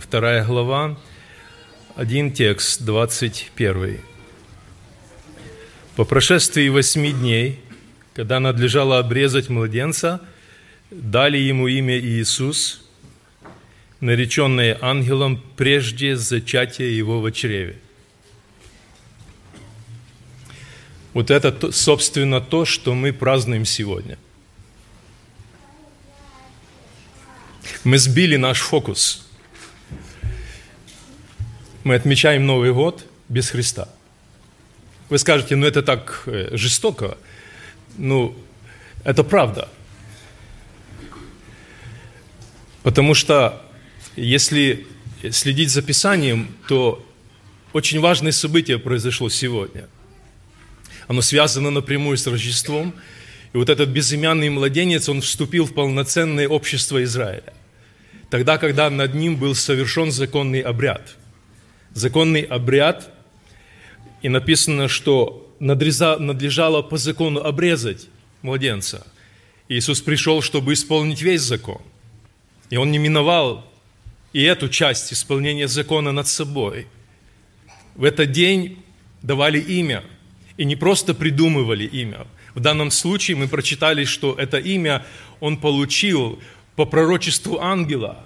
вторая 0.00 0.44
глава, 0.44 0.98
один 1.94 2.32
текст, 2.32 2.82
21. 2.82 4.00
По 5.94 6.04
прошествии 6.04 6.68
восьми 6.68 7.12
дней, 7.12 7.60
когда 8.14 8.40
надлежало 8.40 8.98
обрезать 8.98 9.48
младенца, 9.48 10.20
дали 10.90 11.38
ему 11.38 11.68
имя 11.68 11.98
Иисус, 11.98 12.82
нареченное 14.00 14.78
ангелом 14.80 15.42
прежде 15.56 16.16
зачатия 16.16 16.88
его 16.88 17.20
в 17.20 17.30
чреве. 17.32 17.78
Вот 21.14 21.30
это, 21.30 21.72
собственно, 21.72 22.42
то, 22.42 22.66
что 22.66 22.94
мы 22.94 23.12
празднуем 23.12 23.64
сегодня. 23.64 24.18
Мы 27.84 27.98
сбили 27.98 28.36
наш 28.36 28.60
фокус– 28.60 29.22
мы 31.86 31.94
отмечаем 31.94 32.44
Новый 32.44 32.72
год 32.72 33.06
без 33.28 33.50
Христа. 33.50 33.88
Вы 35.08 35.18
скажете, 35.18 35.54
ну 35.54 35.66
это 35.66 35.84
так 35.84 36.24
э, 36.26 36.48
жестоко. 36.50 37.16
Ну, 37.96 38.36
это 39.04 39.22
правда. 39.22 39.68
Потому 42.82 43.14
что 43.14 43.62
если 44.16 44.84
следить 45.30 45.70
за 45.70 45.80
Писанием, 45.80 46.48
то 46.66 47.06
очень 47.72 48.00
важное 48.00 48.32
событие 48.32 48.80
произошло 48.80 49.28
сегодня. 49.28 49.86
Оно 51.06 51.22
связано 51.22 51.70
напрямую 51.70 52.16
с 52.16 52.26
Рождеством. 52.26 52.94
И 53.52 53.56
вот 53.56 53.70
этот 53.70 53.90
безымянный 53.90 54.50
младенец, 54.50 55.08
он 55.08 55.20
вступил 55.20 55.66
в 55.66 55.72
полноценное 55.72 56.48
общество 56.48 57.00
Израиля. 57.04 57.54
Тогда, 58.28 58.58
когда 58.58 58.90
над 58.90 59.14
ним 59.14 59.36
был 59.36 59.54
совершен 59.54 60.10
законный 60.10 60.62
обряд– 60.62 61.14
законный 61.96 62.42
обряд, 62.42 63.10
и 64.20 64.28
написано, 64.28 64.86
что 64.86 65.50
надлежало 65.58 66.82
по 66.82 66.98
закону 66.98 67.40
обрезать 67.40 68.08
младенца. 68.42 69.06
Иисус 69.68 70.02
пришел, 70.02 70.42
чтобы 70.42 70.74
исполнить 70.74 71.22
весь 71.22 71.40
закон. 71.40 71.80
И 72.68 72.76
Он 72.76 72.90
не 72.90 72.98
миновал 72.98 73.64
и 74.34 74.42
эту 74.42 74.68
часть 74.68 75.12
исполнения 75.12 75.68
закона 75.68 76.12
над 76.12 76.28
собой. 76.28 76.86
В 77.94 78.04
этот 78.04 78.30
день 78.30 78.82
давали 79.22 79.58
имя, 79.58 80.04
и 80.58 80.66
не 80.66 80.76
просто 80.76 81.14
придумывали 81.14 81.84
имя. 81.84 82.26
В 82.54 82.60
данном 82.60 82.90
случае 82.90 83.38
мы 83.38 83.48
прочитали, 83.48 84.04
что 84.04 84.34
это 84.34 84.58
имя 84.58 85.04
он 85.40 85.56
получил 85.56 86.38
по 86.74 86.84
пророчеству 86.84 87.58
ангела 87.58 88.25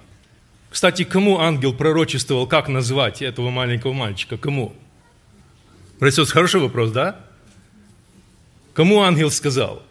кстати, 0.71 1.03
кому 1.03 1.39
ангел 1.39 1.73
пророчествовал, 1.73 2.47
как 2.47 2.69
назвать 2.69 3.21
этого 3.21 3.49
маленького 3.49 3.91
мальчика? 3.91 4.37
Кому? 4.37 4.73
Братья, 5.99 6.23
хороший 6.23 6.61
вопрос, 6.61 6.91
да? 6.91 7.19
Кому 8.73 9.01
ангел 9.01 9.29
сказал? 9.31 9.83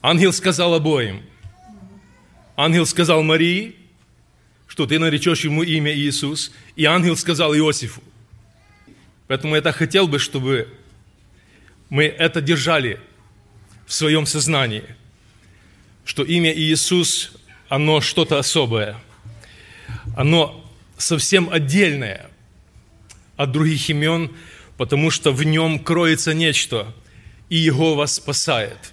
Ангел 0.00 0.32
сказал 0.32 0.72
обоим. 0.72 1.22
Ангел 2.56 2.86
сказал 2.86 3.22
Марии, 3.22 3.76
что 4.66 4.86
ты 4.86 4.98
наречешь 4.98 5.44
ему 5.44 5.62
имя 5.64 5.94
Иисус, 5.94 6.50
и 6.76 6.86
ангел 6.86 7.14
сказал 7.18 7.54
Иосифу. 7.54 8.02
Поэтому 9.26 9.54
я 9.54 9.60
так 9.60 9.76
хотел 9.76 10.08
бы, 10.08 10.18
чтобы 10.18 10.66
мы 11.90 12.04
это 12.04 12.40
держали 12.40 12.98
в 13.86 13.92
своем 13.92 14.24
сознании, 14.24 14.84
что 16.06 16.22
имя 16.22 16.54
Иисус, 16.54 17.32
оно 17.68 18.00
что-то 18.00 18.38
особое– 18.38 18.98
оно 20.16 20.64
совсем 20.98 21.50
отдельное 21.50 22.30
от 23.36 23.52
других 23.52 23.88
имен, 23.90 24.30
потому 24.76 25.10
что 25.10 25.32
в 25.32 25.42
нем 25.42 25.78
кроется 25.78 26.34
нечто, 26.34 26.94
и 27.48 27.56
его 27.56 27.94
вас 27.94 28.14
спасает. 28.14 28.92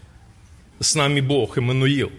С 0.79 0.95
нами 0.95 1.19
Бог, 1.19 1.57
Иммануил. 1.57 2.11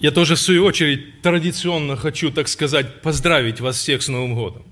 Я 0.00 0.10
тоже, 0.10 0.34
в 0.34 0.40
свою 0.40 0.64
очередь, 0.64 1.22
традиционно 1.22 1.96
хочу, 1.96 2.30
так 2.30 2.48
сказать, 2.48 3.00
поздравить 3.00 3.60
вас 3.60 3.76
всех 3.76 4.02
с 4.02 4.08
Новым 4.08 4.34
годом. 4.34 4.62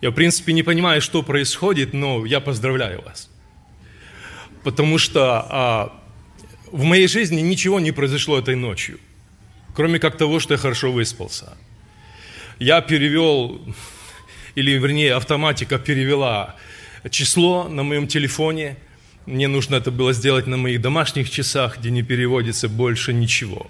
Я, 0.00 0.10
в 0.10 0.14
принципе, 0.14 0.52
не 0.52 0.62
понимаю, 0.62 1.00
что 1.00 1.22
происходит, 1.22 1.94
но 1.94 2.26
я 2.26 2.40
поздравляю 2.40 3.02
вас. 3.02 3.30
Потому 4.62 4.98
что 4.98 5.46
а, 5.48 6.02
в 6.70 6.82
моей 6.82 7.08
жизни 7.08 7.40
ничего 7.40 7.80
не 7.80 7.92
произошло 7.92 8.38
этой 8.38 8.56
ночью, 8.56 9.00
кроме 9.74 9.98
как 9.98 10.18
того, 10.18 10.40
что 10.40 10.54
я 10.54 10.58
хорошо 10.58 10.92
выспался– 10.92 11.56
я 12.58 12.80
перевел, 12.80 13.60
или 14.54 14.72
вернее 14.72 15.14
автоматика 15.14 15.78
перевела 15.78 16.56
число 17.10 17.68
на 17.68 17.82
моем 17.82 18.06
телефоне. 18.06 18.76
Мне 19.26 19.48
нужно 19.48 19.76
это 19.76 19.90
было 19.90 20.12
сделать 20.12 20.46
на 20.46 20.56
моих 20.56 20.80
домашних 20.80 21.30
часах, 21.30 21.78
где 21.78 21.90
не 21.90 22.02
переводится 22.02 22.68
больше 22.68 23.12
ничего. 23.12 23.66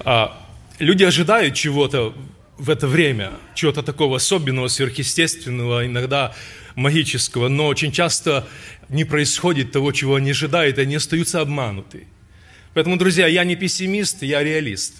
А 0.00 0.36
люди 0.78 1.04
ожидают 1.04 1.54
чего-то 1.54 2.14
в 2.58 2.70
это 2.70 2.86
время, 2.88 3.32
чего-то 3.54 3.82
такого 3.82 4.16
особенного, 4.16 4.68
сверхъестественного, 4.68 5.86
иногда 5.86 6.34
магического, 6.74 7.48
но 7.48 7.66
очень 7.66 7.92
часто 7.92 8.46
не 8.88 9.04
происходит 9.04 9.72
того, 9.72 9.92
чего 9.92 10.16
они 10.16 10.30
ожидают, 10.30 10.78
и 10.78 10.82
они 10.82 10.96
остаются 10.96 11.40
обмануты. 11.40 12.06
Поэтому, 12.74 12.96
друзья, 12.96 13.26
я 13.26 13.44
не 13.44 13.56
пессимист, 13.56 14.22
я 14.22 14.42
реалист– 14.42 14.94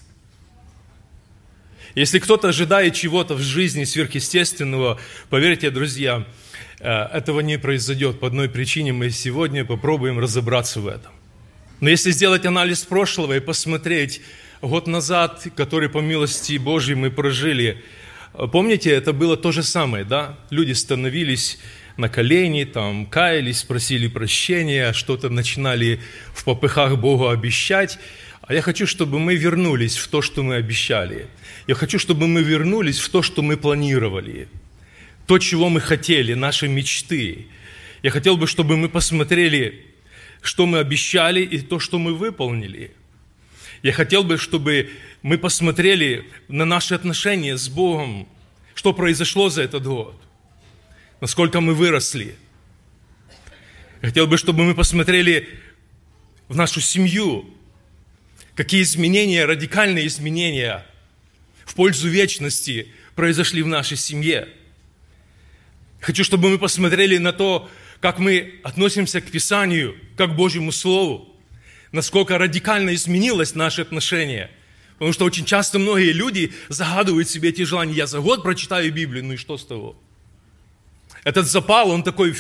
если 1.95 2.19
кто-то 2.19 2.49
ожидает 2.49 2.95
чего-то 2.95 3.35
в 3.35 3.41
жизни 3.41 3.85
сверхъестественного, 3.85 4.99
поверьте, 5.29 5.71
друзья, 5.71 6.25
э, 6.79 6.89
этого 6.89 7.41
не 7.41 7.59
произойдет 7.59 8.21
по 8.21 8.29
одной 8.29 8.49
причине. 8.49 8.93
Мы 8.93 9.11
сегодня 9.11 9.65
попробуем 9.65 10.19
разобраться 10.19 10.81
в 10.81 10.87
этом. 10.87 11.13
Но 11.81 11.89
если 11.89 12.11
сделать 12.11 12.47
анализ 12.47 12.85
прошлого 12.85 13.37
и 13.37 13.41
посмотреть 13.41 14.21
год 14.63 14.87
назад, 14.87 15.47
который 15.57 15.89
по 15.89 15.99
милости 15.99 16.59
Божьей 16.59 16.95
мы 16.95 17.11
прожили, 17.11 17.83
э, 18.35 18.47
помните, 18.47 18.91
это 18.91 19.13
было 19.13 19.37
то 19.37 19.51
же 19.51 19.63
самое, 19.63 20.05
да? 20.05 20.39
Люди 20.51 20.73
становились 20.73 21.59
на 21.97 22.09
колени, 22.09 22.65
там, 22.65 23.07
каялись, 23.07 23.63
просили 23.63 24.09
прощения, 24.09 24.93
что-то 24.93 25.29
начинали 25.29 26.01
в 26.35 26.45
попыхах 26.45 26.97
Богу 26.99 27.29
обещать. 27.29 27.99
А 28.51 28.55
я 28.55 28.63
хочу, 28.63 28.87
чтобы 28.87 29.19
мы 29.21 29.37
вернулись 29.37 29.97
в 29.97 30.09
то, 30.09 30.21
что 30.21 30.43
мы 30.43 30.57
обещали– 30.57 31.29
я 31.71 31.77
хочу, 31.77 32.01
чтобы 32.01 32.27
мы 32.27 32.43
вернулись 32.43 32.99
в 32.99 33.09
то, 33.11 33.23
что 33.23 33.43
мы 33.43 33.57
планировали, 33.57 34.49
то, 35.27 35.39
чего 35.39 35.69
мы 35.69 35.81
хотели, 35.81 36.35
наши 36.35 36.67
мечты. 36.67 37.47
Я 38.03 38.11
хотел 38.11 38.37
бы, 38.37 38.49
чтобы 38.49 38.77
мы 38.77 38.89
посмотрели, 38.89 39.87
что 40.43 40.67
мы 40.67 40.79
обещали 40.79 41.43
и 41.43 41.61
то, 41.61 41.79
что 41.79 42.01
мы 42.01 42.13
выполнили. 42.13 42.91
Я 43.85 43.93
хотел 43.93 44.25
бы, 44.25 44.37
чтобы 44.37 44.91
мы 45.23 45.39
посмотрели 45.39 46.27
на 46.49 46.65
наши 46.65 46.95
отношения 46.95 47.57
с 47.57 47.69
Богом, 47.69 48.29
что 48.75 48.93
произошло 48.93 49.49
за 49.49 49.63
этот 49.63 49.85
год, 49.85 50.21
насколько 51.21 51.61
мы 51.61 51.75
выросли. 51.75 52.35
Я 54.03 54.09
хотел 54.09 54.27
бы, 54.27 54.37
чтобы 54.37 54.65
мы 54.65 54.75
посмотрели 54.75 55.49
в 56.49 56.57
нашу 56.57 56.81
семью, 56.81 57.49
какие 58.55 58.83
изменения, 58.83 59.45
радикальные 59.45 60.07
изменения 60.07 60.87
в 61.65 61.75
пользу 61.75 62.09
вечности 62.09 62.89
произошли 63.15 63.63
в 63.63 63.67
нашей 63.67 63.97
семье. 63.97 64.49
Хочу, 66.01 66.25
чтобы 66.25 66.49
мы 66.49 66.59
посмотрели 66.59 67.19
на 67.19 67.33
то, 67.33 67.71
как 68.01 68.19
мы 68.19 68.61
относимся 68.65 69.21
к 69.21 69.31
Писанию, 69.31 69.97
как 70.17 70.33
к 70.33 70.37
Божьему 70.37 70.73
Слову, 70.73 71.37
насколько 71.93 72.39
радикально 72.39 72.95
изменилось 72.95 73.55
наше 73.55 73.83
отношение. 73.83 74.51
Потому 74.95 75.13
что 75.13 75.25
очень 75.25 75.45
часто 75.45 75.79
многие 75.79 76.13
люди 76.13 76.53
загадывают 76.69 77.29
себе 77.29 77.51
эти 77.51 77.63
желания. 77.63 77.95
Я 77.95 78.07
за 78.07 78.21
год 78.21 78.43
прочитаю 78.43 78.93
Библию, 78.93 79.25
ну 79.25 79.35
и 79.35 79.37
что 79.37 79.57
с 79.57 79.65
того? 79.65 79.97
Этот 81.25 81.47
запал, 81.47 81.91
он 81.91 82.03
такой, 82.03 82.35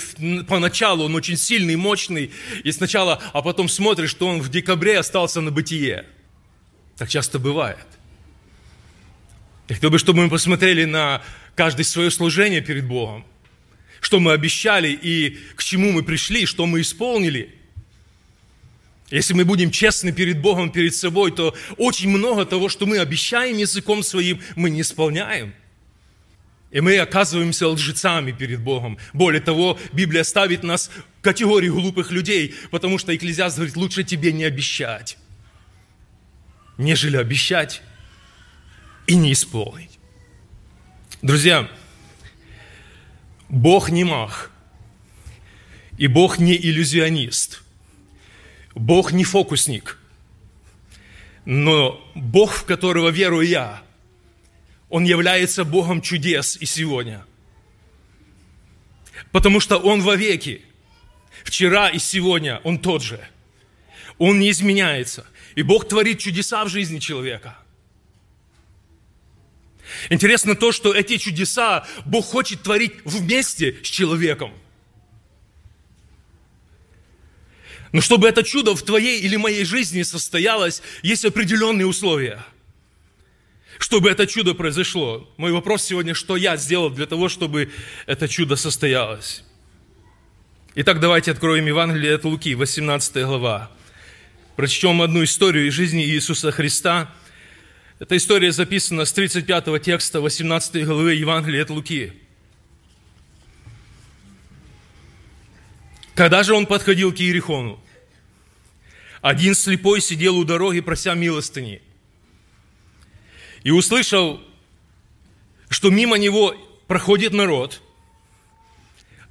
поначалу 0.48 1.04
он 1.04 1.14
очень 1.14 1.36
сильный, 1.36 1.76
мощный, 1.76 2.30
и 2.64 2.72
сначала, 2.72 3.22
а 3.32 3.42
потом 3.42 3.68
смотришь, 3.68 4.10
что 4.10 4.26
он 4.26 4.40
в 4.40 4.48
декабре 4.48 4.98
остался 4.98 5.40
на 5.40 5.50
бытие. 5.50 6.06
Так 6.96 7.08
часто 7.08 7.38
бывает. 7.38 7.86
Я 9.68 9.74
хотел 9.74 9.90
бы, 9.90 9.98
чтобы 9.98 10.22
мы 10.22 10.30
посмотрели 10.30 10.84
на 10.84 11.22
каждое 11.54 11.84
свое 11.84 12.10
служение 12.10 12.60
перед 12.60 12.86
Богом. 12.86 13.24
Что 14.00 14.18
мы 14.18 14.32
обещали 14.32 14.88
и 14.90 15.38
к 15.56 15.62
чему 15.62 15.92
мы 15.92 16.02
пришли, 16.02 16.46
что 16.46 16.64
мы 16.64 16.80
исполнили. 16.80 17.54
Если 19.10 19.34
мы 19.34 19.44
будем 19.44 19.70
честны 19.70 20.10
перед 20.12 20.40
Богом, 20.40 20.70
перед 20.70 20.94
собой, 20.94 21.32
то 21.32 21.54
очень 21.76 22.08
много 22.08 22.46
того, 22.46 22.68
что 22.68 22.86
мы 22.86 22.98
обещаем 22.98 23.58
языком 23.58 24.02
своим, 24.02 24.40
мы 24.56 24.70
не 24.70 24.80
исполняем. 24.80 25.52
И 26.70 26.80
мы 26.80 26.98
оказываемся 26.98 27.66
лжецами 27.66 28.30
перед 28.30 28.60
Богом. 28.60 28.98
Более 29.12 29.40
того, 29.40 29.78
Библия 29.92 30.22
ставит 30.22 30.62
нас 30.62 30.90
в 31.18 31.22
категорию 31.22 31.74
глупых 31.74 32.12
людей, 32.12 32.54
потому 32.70 32.98
что 32.98 33.14
Экклезиаст 33.14 33.56
говорит, 33.56 33.76
лучше 33.76 34.04
тебе 34.04 34.32
не 34.32 34.44
обещать, 34.44 35.18
нежели 36.78 37.16
обещать 37.16 37.82
и 39.08 39.16
не 39.16 39.32
исполнить. 39.32 39.98
Друзья, 41.22 41.68
Бог 43.48 43.90
не 43.90 44.04
мах, 44.04 44.52
и 45.98 46.06
Бог 46.06 46.38
не 46.38 46.56
иллюзионист, 46.56 47.62
Бог 48.76 49.10
не 49.10 49.24
фокусник, 49.24 49.98
но 51.44 52.00
Бог, 52.14 52.52
в 52.52 52.64
которого 52.64 53.08
верую 53.08 53.46
я, 53.46 53.82
Он 54.90 55.04
является 55.04 55.64
Богом 55.64 56.02
чудес 56.02 56.58
и 56.60 56.66
сегодня. 56.66 57.24
Потому 59.32 59.60
что 59.60 59.78
Он 59.78 60.02
вовеки, 60.02 60.62
вчера 61.44 61.88
и 61.88 61.98
сегодня 61.98 62.60
Он 62.64 62.78
тот 62.78 63.02
же. 63.02 63.20
Он 64.18 64.38
не 64.38 64.50
изменяется. 64.50 65.26
И 65.54 65.62
Бог 65.62 65.88
творит 65.88 66.18
чудеса 66.18 66.64
в 66.64 66.68
жизни 66.68 66.98
человека– 66.98 67.56
Интересно 70.08 70.54
то, 70.54 70.72
что 70.72 70.94
эти 70.94 71.16
чудеса 71.16 71.86
Бог 72.04 72.24
хочет 72.24 72.62
творить 72.62 72.92
вместе 73.04 73.76
с 73.82 73.88
человеком. 73.88 74.52
Но 77.92 78.00
чтобы 78.00 78.28
это 78.28 78.44
чудо 78.44 78.76
в 78.76 78.82
твоей 78.82 79.20
или 79.20 79.36
моей 79.36 79.64
жизни 79.64 80.02
состоялось, 80.02 80.80
есть 81.02 81.24
определенные 81.24 81.86
условия. 81.86 82.44
Чтобы 83.80 84.10
это 84.10 84.28
чудо 84.28 84.54
произошло. 84.54 85.28
Мой 85.36 85.50
вопрос 85.50 85.82
сегодня, 85.82 86.14
что 86.14 86.36
я 86.36 86.56
сделал 86.56 86.90
для 86.90 87.06
того, 87.06 87.28
чтобы 87.28 87.72
это 88.06 88.28
чудо 88.28 88.54
состоялось. 88.54 89.42
Итак, 90.76 91.00
давайте 91.00 91.32
откроем 91.32 91.66
Евангелие 91.66 92.14
от 92.14 92.24
Луки, 92.24 92.54
18 92.54 93.24
глава. 93.24 93.72
Прочтем 94.54 95.02
одну 95.02 95.24
историю 95.24 95.66
из 95.66 95.74
жизни 95.74 96.04
Иисуса 96.04 96.52
Христа– 96.52 97.12
эта 98.00 98.16
история 98.16 98.50
записана 98.50 99.04
с 99.04 99.12
35 99.12 99.82
текста 99.82 100.22
18 100.22 100.86
главы 100.86 101.12
Евангелия 101.12 101.64
от 101.64 101.68
Луки. 101.68 102.14
Когда 106.14 106.42
же 106.42 106.54
он 106.54 106.64
подходил 106.64 107.12
к 107.12 107.20
Иерихону, 107.20 107.78
один 109.20 109.54
слепой 109.54 110.00
сидел 110.00 110.38
у 110.38 110.44
дороги, 110.44 110.80
прося 110.80 111.12
милостыни. 111.12 111.82
И 113.62 113.70
услышал, 113.70 114.40
что 115.68 115.90
мимо 115.90 116.16
него 116.16 116.54
проходит 116.86 117.32
народ, 117.32 117.82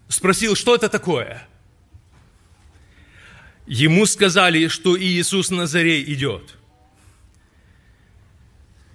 спросил, 0.07 0.55
что 0.55 0.75
это 0.75 0.89
такое? 0.89 1.47
Ему 3.65 4.05
сказали, 4.05 4.67
что 4.67 4.99
Иисус 4.99 5.49
Назарей 5.49 6.03
идет– 6.13 6.55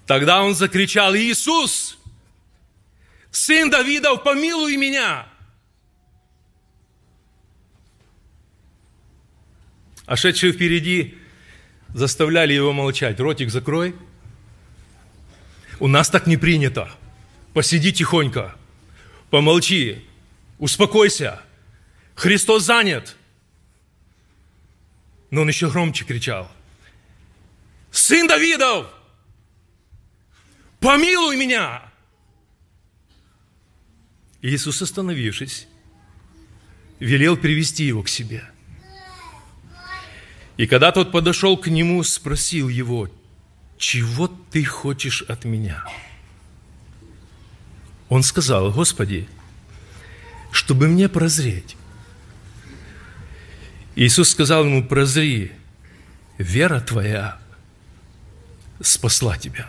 Тогда 0.07 0.43
он 0.43 0.55
закричал, 0.55 1.15
Иисус, 1.17 1.99
сын 3.31 3.71
Давидов, 3.71 4.23
помилуй 4.23 4.77
меня. 4.77 5.27
А 10.05 10.17
шедшие 10.17 10.53
впереди 10.53 11.17
заставляли 11.95 12.53
его 12.53 12.73
молчать. 12.75 13.19
Ротик 13.19 13.51
закрой. 13.51 13.95
У 15.85 15.87
нас 15.87 16.09
так 16.09 16.27
не 16.27 16.39
принято. 16.39 16.91
Посиди 17.53 17.93
тихонько, 17.93 18.57
помолчи, 19.29 20.03
успокойся. 20.59 21.43
Христос 22.15 22.63
занят. 22.63 23.17
Но 25.31 25.43
он 25.43 25.49
еще 25.49 25.69
громче 25.69 26.07
кричал. 26.07 26.51
Сын 27.91 28.27
Давидов, 28.27 28.87
помилуй 30.81 31.37
меня. 31.37 31.83
Иисус, 34.41 34.81
остановившись, 34.81 35.69
велел 36.99 37.37
привести 37.37 37.85
его 37.85 38.03
к 38.03 38.09
себе. 38.09 38.43
И 40.57 40.67
когда 40.67 40.93
тот 40.93 41.13
подошел 41.13 41.59
к 41.59 41.67
нему, 41.67 42.03
спросил 42.05 42.71
его, 42.71 43.11
чего 43.85 44.29
ты 44.29 44.65
хочешь 44.65 45.21
от 45.29 45.45
меня? 45.45 45.85
Он 48.09 48.23
сказал, 48.23 48.73
Господи, 48.73 49.29
чтобы 50.53 50.89
мне 50.89 51.07
прозреть. 51.11 51.77
Иисус 53.95 54.31
сказал 54.31 54.65
ему, 54.65 54.83
прозри, 54.83 55.53
вера 56.39 56.81
твоя 56.81 57.39
спасла 58.81 59.37
тебя. 59.37 59.69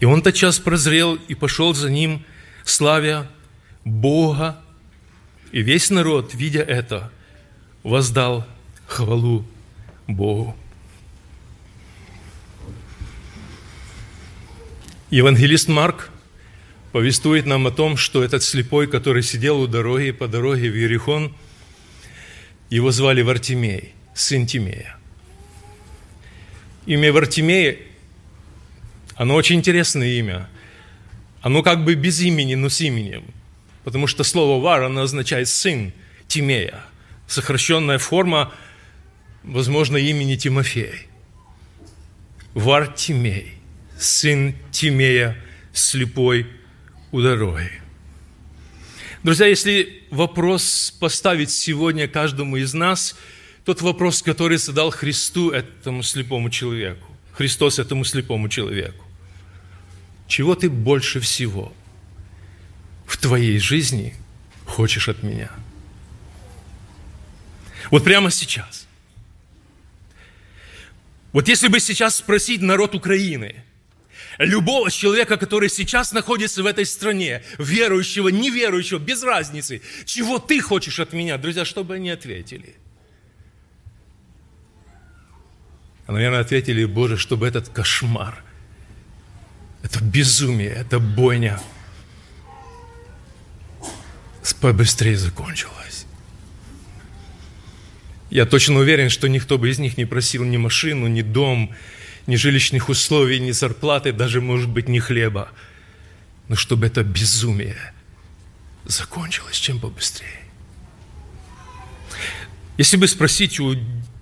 И 0.00 0.04
он 0.04 0.20
тотчас 0.20 0.58
прозрел 0.58 1.14
и 1.14 1.36
пошел 1.36 1.74
за 1.74 1.90
ним, 1.90 2.24
славя 2.64 3.30
Бога. 3.84 4.60
И 5.52 5.62
весь 5.62 5.90
народ, 5.90 6.34
видя 6.34 6.62
это, 6.62 7.12
воздал 7.84 8.44
хвалу 8.88 9.46
Богу. 10.08 10.56
Евангелист 15.10 15.66
Марк 15.66 16.08
повествует 16.92 17.44
нам 17.44 17.66
о 17.66 17.72
том, 17.72 17.96
что 17.96 18.22
этот 18.22 18.44
слепой, 18.44 18.86
который 18.86 19.24
сидел 19.24 19.60
у 19.60 19.66
дороги, 19.66 20.12
по 20.12 20.28
дороге 20.28 20.70
в 20.70 20.76
Иерихон, 20.76 21.34
его 22.68 22.92
звали 22.92 23.22
Вартимей, 23.22 23.92
сын 24.14 24.46
Тимея. 24.46 24.96
Имя 26.86 27.12
Вартимея 27.12 27.78
оно 29.16 29.34
очень 29.34 29.56
интересное 29.56 30.06
имя. 30.06 30.48
Оно 31.42 31.64
как 31.64 31.84
бы 31.84 31.94
без 31.94 32.20
имени, 32.20 32.54
но 32.54 32.68
с 32.68 32.80
именем. 32.80 33.24
Потому 33.82 34.06
что 34.06 34.22
слово 34.22 34.62
«вар» 34.62 34.84
оно 34.84 35.02
означает 35.02 35.48
«сын 35.48 35.92
Тимея». 36.28 36.84
Сокращенная 37.26 37.98
форма, 37.98 38.52
возможно, 39.42 39.96
имени 39.96 40.36
Тимофей. 40.36 41.08
Вар 42.54 42.92
Тимей, 42.92 43.59
сын 44.00 44.54
Тимея, 44.70 45.36
слепой 45.72 46.46
у 47.12 47.20
дороги. 47.20 47.70
Друзья, 49.22 49.46
если 49.46 50.04
вопрос 50.10 50.94
поставить 50.98 51.50
сегодня 51.50 52.08
каждому 52.08 52.56
из 52.56 52.74
нас, 52.74 53.16
тот 53.64 53.82
вопрос, 53.82 54.22
который 54.22 54.56
задал 54.56 54.90
Христу 54.90 55.50
этому 55.50 56.02
слепому 56.02 56.50
человеку, 56.50 57.06
Христос 57.32 57.78
этому 57.78 58.04
слепому 58.04 58.48
человеку 58.48 59.04
чего 60.30 60.54
ты 60.54 60.70
больше 60.70 61.18
всего 61.18 61.72
в 63.04 63.16
твоей 63.16 63.58
жизни 63.58 64.14
хочешь 64.64 65.08
от 65.08 65.24
меня? 65.24 65.50
Вот 67.90 68.04
прямо 68.04 68.30
сейчас. 68.30 68.86
Вот 71.32 71.48
если 71.48 71.66
бы 71.66 71.80
сейчас 71.80 72.16
спросить 72.16 72.62
народ 72.62 72.94
Украины, 72.94 73.64
любого 74.40 74.90
человека, 74.90 75.36
который 75.36 75.68
сейчас 75.68 76.12
находится 76.12 76.62
в 76.62 76.66
этой 76.66 76.86
стране, 76.86 77.42
верующего, 77.58 78.28
неверующего, 78.28 78.98
без 78.98 79.22
разницы, 79.22 79.82
чего 80.06 80.38
ты 80.38 80.60
хочешь 80.60 80.98
от 80.98 81.12
меня, 81.12 81.38
друзья, 81.38 81.64
что 81.64 81.84
бы 81.84 81.94
они 81.94 82.10
ответили? 82.10 82.74
А, 86.06 86.12
наверное, 86.12 86.40
ответили, 86.40 86.84
Боже, 86.84 87.16
чтобы 87.16 87.46
этот 87.46 87.68
кошмар– 87.68 88.42
это 89.82 90.02
безумие, 90.02 90.70
это 90.70 90.98
бойня 90.98 91.60
побыстрее 94.60 95.16
закончилась. 95.16 96.06
Я 98.30 98.46
точно 98.46 98.78
уверен, 98.78 99.08
что 99.08 99.28
никто 99.28 99.58
бы 99.58 99.70
из 99.70 99.78
них 99.78 99.96
не 99.96 100.04
просил 100.04 100.44
ни 100.44 100.56
машину, 100.56 101.06
ни 101.06 101.22
дом, 101.22 101.74
ни 102.26 102.36
жилищных 102.36 102.88
условий, 102.88 103.40
ни 103.40 103.50
зарплаты, 103.50 104.12
даже, 104.12 104.40
может 104.40 104.68
быть, 104.68 104.88
ни 104.88 104.98
хлеба. 104.98 105.50
Но 106.48 106.56
чтобы 106.56 106.86
это 106.86 107.02
безумие 107.02 107.76
закончилось 108.84 109.56
чем 109.56 109.78
побыстрее. 109.78 110.40
Если 112.78 112.96
бы 112.96 113.06
спросить 113.06 113.60
у 113.60 113.74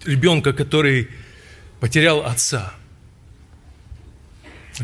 ребенка, 0.05 0.53
который 0.53 1.09
потерял 1.81 2.25
отца– 2.25 2.75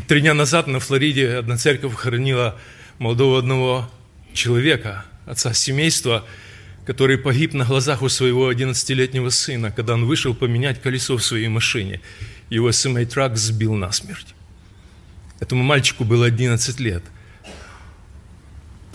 Три 0.07 0.19
дня 0.19 0.33
назад 0.33 0.67
на 0.67 0.81
Флориде 0.81 1.35
одна 1.35 1.55
церковь 1.55 1.95
хоронила 1.95 2.59
молодого 2.99 3.39
одного 3.39 3.89
человека, 4.33 5.05
отца 5.25 5.53
семейства, 5.53 6.25
который 6.85 7.17
погиб 7.17 7.53
на 7.53 7.63
глазах 7.63 8.01
у 8.01 8.09
своего 8.09 8.51
11-летнего 8.51 9.29
сына, 9.29 9.71
когда 9.71 9.93
он 9.93 10.05
вышел 10.05 10.35
поменять 10.35 10.81
колесо 10.81 11.15
в 11.15 11.23
своей 11.23 11.47
машине. 11.47 12.01
Его 12.49 12.71
семейтрак 12.71 13.37
сбил 13.37 13.73
насмерть. 13.73 14.35
Этому 15.39 15.63
мальчику 15.63 16.03
было 16.03 16.27
11 16.27 16.79
лет. 16.79 17.03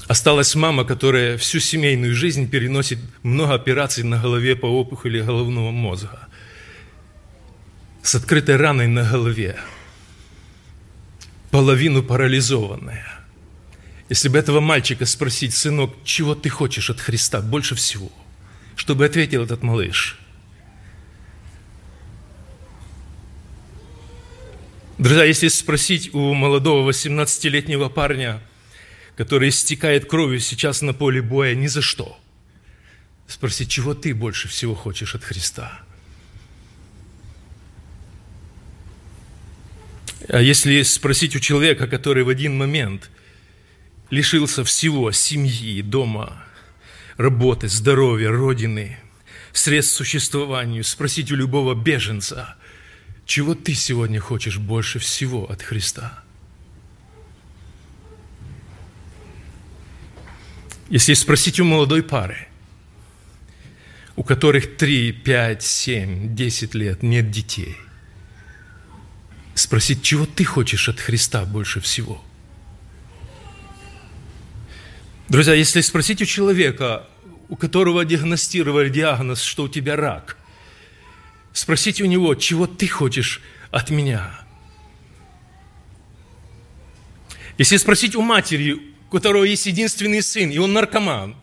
Осталась 0.06 0.54
мама, 0.54 0.84
которая 0.84 1.36
всю 1.36 1.60
семейную 1.60 2.14
жизнь 2.14 2.48
переносит 2.48 2.98
много 3.22 3.54
операций 3.54 4.02
на 4.04 4.18
голове 4.18 4.56
по 4.56 4.66
опухоли 4.66 5.20
головного 5.20 5.70
мозга. 5.70 6.28
С 8.02 8.14
открытой 8.14 8.56
раной 8.56 8.86
на 8.86 9.08
голове. 9.08 9.56
Половину 11.50 12.02
парализованная. 12.02 13.06
Если 14.08 14.28
бы 14.28 14.38
этого 14.38 14.60
мальчика 14.60 15.06
спросить, 15.06 15.54
сынок, 15.54 15.94
чего 16.04 16.34
ты 16.34 16.48
хочешь 16.48 16.90
от 16.90 17.00
Христа 17.00 17.40
больше 17.40 17.74
всего, 17.74 18.10
чтобы 18.74 19.04
ответил 19.04 19.44
этот 19.44 19.62
малыш. 19.62 20.19
Друзья, 25.00 25.24
если 25.24 25.48
спросить 25.48 26.14
у 26.14 26.34
молодого 26.34 26.88
18-летнего 26.90 27.88
парня, 27.88 28.40
который 29.16 29.48
истекает 29.48 30.04
кровью 30.04 30.40
сейчас 30.40 30.82
на 30.82 30.92
поле 30.92 31.22
боя 31.22 31.54
ни 31.54 31.66
за 31.66 31.80
что, 31.82 32.20
спросить, 33.26 33.70
чего 33.70 33.94
ты 33.94 34.14
больше 34.14 34.46
всего 34.48 34.74
хочешь 34.74 35.14
от 35.14 35.24
Христа– 35.24 35.80
А 40.28 40.40
если 40.40 40.82
спросить 40.82 41.34
у 41.34 41.40
человека, 41.40 41.88
который 41.88 42.22
в 42.22 42.28
один 42.28 42.56
момент 42.56 43.10
лишился 44.10 44.62
всего, 44.62 45.10
семьи, 45.10 45.82
дома, 45.82 46.44
работы, 47.16 47.68
здоровья, 47.68 48.30
родины, 48.30 48.98
средств 49.52 49.96
существованию, 49.96 50.84
спросить 50.84 51.32
у 51.32 51.34
любого 51.34 51.74
беженца, 51.74 52.56
чего 53.30 53.54
ты 53.54 53.74
сегодня 53.74 54.18
хочешь 54.18 54.58
больше 54.58 54.98
всего 54.98 55.48
от 55.48 55.62
Христа? 55.62 56.24
Если 60.88 61.14
спросить 61.14 61.60
у 61.60 61.64
молодой 61.64 62.02
пары, 62.02 62.48
у 64.16 64.24
которых 64.24 64.76
3, 64.76 65.12
5, 65.12 65.62
7, 65.62 66.34
10 66.34 66.74
лет 66.74 67.04
нет 67.04 67.30
детей, 67.30 67.76
спросить, 69.54 70.02
чего 70.02 70.26
ты 70.26 70.44
хочешь 70.44 70.88
от 70.88 70.98
Христа 70.98 71.44
больше 71.44 71.80
всего– 71.80 72.24
Друзья, 75.28 75.54
если 75.54 75.80
спросить 75.80 76.20
у 76.22 76.24
человека, 76.24 77.06
у 77.48 77.54
которого 77.54 78.04
диагностировали 78.04 78.88
диагноз, 78.88 79.40
что 79.40 79.62
у 79.62 79.68
тебя 79.68 79.94
рак, 79.94 80.36
спросить 81.52 82.00
у 82.00 82.06
него, 82.06 82.34
чего 82.34 82.66
ты 82.66 82.88
хочешь 82.88 83.40
от 83.70 83.90
меня. 83.90 84.40
Если 87.58 87.76
спросить 87.76 88.14
у 88.14 88.22
матери, 88.22 88.72
у 88.72 89.10
которого 89.10 89.44
есть 89.44 89.66
единственный 89.66 90.22
сын, 90.22 90.50
и 90.50 90.58
он 90.58 90.72
наркоман, 90.72 91.36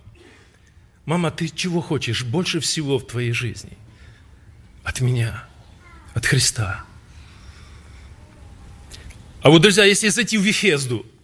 мама, 1.06 1.32
ты 1.32 1.48
чего 1.50 1.82
хочешь 1.82 2.24
больше 2.24 2.60
всего 2.60 2.98
в 2.98 3.06
твоей 3.06 3.32
жизни? 3.32 3.78
От 4.84 5.02
меня, 5.02 5.48
от 6.14 6.26
Христа. 6.26 6.86
А 9.42 9.50
вот, 9.50 9.62
друзья, 9.62 9.84
если 9.84 10.08
зайти 10.08 10.38
в 10.38 10.42
Вифезду– 10.42 11.06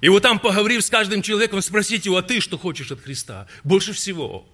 и 0.00 0.08
вот 0.08 0.22
там, 0.22 0.38
поговорив 0.38 0.84
с 0.84 0.90
каждым 0.90 1.22
человеком, 1.22 1.62
спросить 1.62 2.06
его, 2.06 2.16
а 2.16 2.22
ты 2.22 2.40
что 2.40 2.58
хочешь 2.58 2.90
от 2.90 3.00
Христа? 3.00 3.46
Больше 3.64 3.92
всего. 3.92 4.46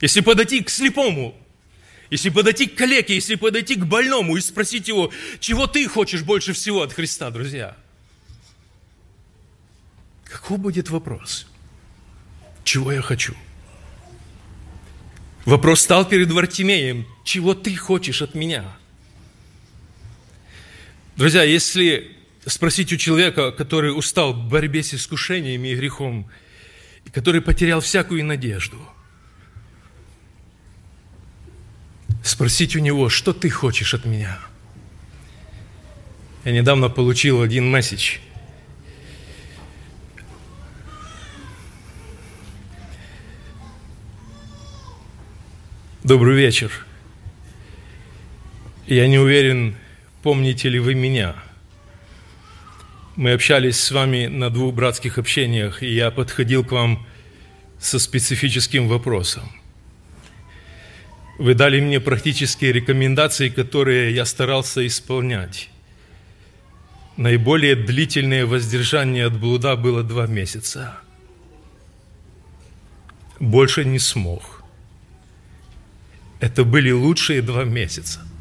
Если 0.00 0.20
подойти 0.20 0.62
к 0.62 0.70
слепому, 0.70 1.34
если 2.10 2.30
подойти 2.30 2.66
к 2.66 2.76
калеке, 2.76 3.14
если 3.14 3.34
подойти 3.34 3.74
к 3.74 3.84
больному 3.84 4.36
и 4.36 4.40
спросить 4.40 4.88
его, 4.88 5.12
чего 5.40 5.66
ты 5.66 5.88
хочешь 5.88 6.22
больше 6.22 6.52
всего 6.52 6.82
от 6.82 6.92
Христа, 6.92 7.30
друзья? 7.30 7.76
Какой 10.24 10.58
будет 10.58 10.90
вопрос? 10.90 11.46
Чего 12.64 12.92
я 12.92 13.00
хочу? 13.00 13.34
Вопрос 15.44 15.80
стал 15.80 16.04
перед 16.04 16.30
Вартимеем. 16.30 17.06
Чего 17.24 17.54
ты 17.54 17.76
хочешь 17.76 18.22
от 18.22 18.34
меня? 18.34 18.76
Друзья, 21.16 21.44
если 21.44 22.16
спросить 22.44 22.92
у 22.92 22.96
человека, 22.96 23.52
который 23.52 23.96
устал 23.96 24.34
в 24.34 24.48
борьбе 24.48 24.82
с 24.82 24.94
искушениями 24.94 25.68
и 25.68 25.76
грехом, 25.76 26.28
и 27.04 27.10
который 27.10 27.40
потерял 27.40 27.80
всякую 27.80 28.24
надежду, 28.24 28.76
спросить 32.26 32.76
у 32.76 32.80
него, 32.80 33.08
что 33.08 33.32
ты 33.32 33.50
хочешь 33.50 33.94
от 33.94 34.04
меня. 34.04 34.38
Я 36.44 36.52
недавно 36.52 36.88
получил 36.88 37.42
один 37.42 37.70
месседж. 37.70 38.18
Добрый 46.04 46.36
вечер. 46.36 46.70
Я 48.86 49.08
не 49.08 49.18
уверен, 49.18 49.76
помните 50.22 50.68
ли 50.68 50.78
вы 50.78 50.94
меня– 50.94 51.34
мы 53.16 53.32
общались 53.32 53.80
с 53.80 53.90
вами 53.92 54.26
на 54.26 54.50
двух 54.50 54.74
братских 54.74 55.16
общениях, 55.16 55.82
и 55.82 55.86
я 55.86 56.10
подходил 56.10 56.62
к 56.62 56.72
вам 56.72 57.06
со 57.80 57.98
специфическим 57.98 58.88
вопросом. 58.88 59.50
Вы 61.38 61.54
дали 61.54 61.80
мне 61.80 62.00
практические 62.00 62.72
рекомендации, 62.72 63.48
которые 63.48 64.14
я 64.14 64.24
старался 64.24 64.86
исполнять. 64.86 65.70
Наиболее 67.16 67.76
длительное 67.76 68.46
воздержание 68.46 69.26
от 69.26 69.38
блуда 69.38 69.76
было 69.76 70.02
два 70.02 70.26
месяца. 70.26 70.98
Больше 73.38 73.84
не 73.84 73.98
смог. 73.98 74.62
Это 76.40 76.64
были 76.64 76.90
лучшие 76.90 77.42
два 77.42 77.64
месяца– 77.64 78.20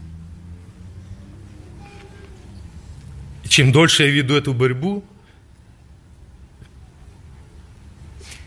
чем 3.56 3.72
дольше 3.72 4.04
я 4.04 4.10
веду 4.10 4.36
эту 4.36 4.54
борьбу, 4.54 5.02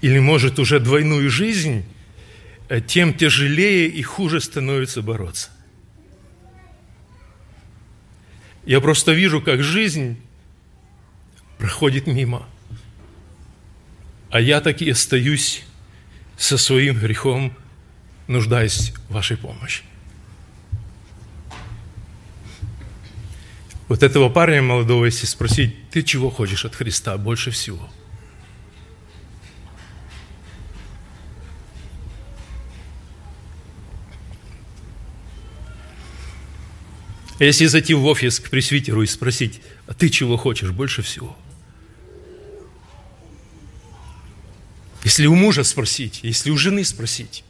или, 0.02 0.18
может, 0.18 0.58
уже 0.58 0.80
двойную 0.80 1.30
жизнь, 1.30 1.84
тем 2.86 3.14
тяжелее 3.14 3.88
и 3.88 4.02
хуже 4.02 4.40
становится 4.40 5.02
бороться. 5.02 5.50
Я 8.66 8.80
просто 8.80 9.12
вижу, 9.12 9.40
как 9.40 9.62
жизнь 9.62 10.20
проходит 11.56 12.06
мимо, 12.06 12.46
а 14.30 14.40
я 14.40 14.60
таки 14.60 14.90
остаюсь 14.90 15.64
со 16.36 16.58
своим 16.58 16.98
грехом, 16.98 17.56
нуждаясь 18.26 18.92
в 19.08 19.14
вашей 19.14 19.38
помощи. 19.38 19.82
Вот 23.88 24.02
этого 24.02 24.28
парня 24.28 24.60
молодого, 24.60 25.06
если 25.06 25.24
спросить, 25.24 25.74
ты 25.90 26.02
чего 26.02 26.28
хочешь 26.28 26.66
от 26.66 26.74
Христа 26.74 27.16
больше 27.16 27.50
всего? 27.50 27.88
А 37.38 37.44
если 37.44 37.66
зайти 37.66 37.94
в 37.94 38.04
офис 38.06 38.40
к 38.40 38.50
пресвитеру 38.50 39.02
и 39.02 39.06
спросить, 39.06 39.60
а 39.86 39.94
ты 39.94 40.08
чего 40.08 40.36
хочешь 40.36 40.70
больше 40.70 41.02
всего? 41.02 41.36
Если 45.04 45.26
у 45.26 45.34
мужа 45.34 45.62
спросить, 45.62 46.20
если 46.22 46.50
у 46.50 46.56
жены 46.56 46.84
спросить, 46.84 47.44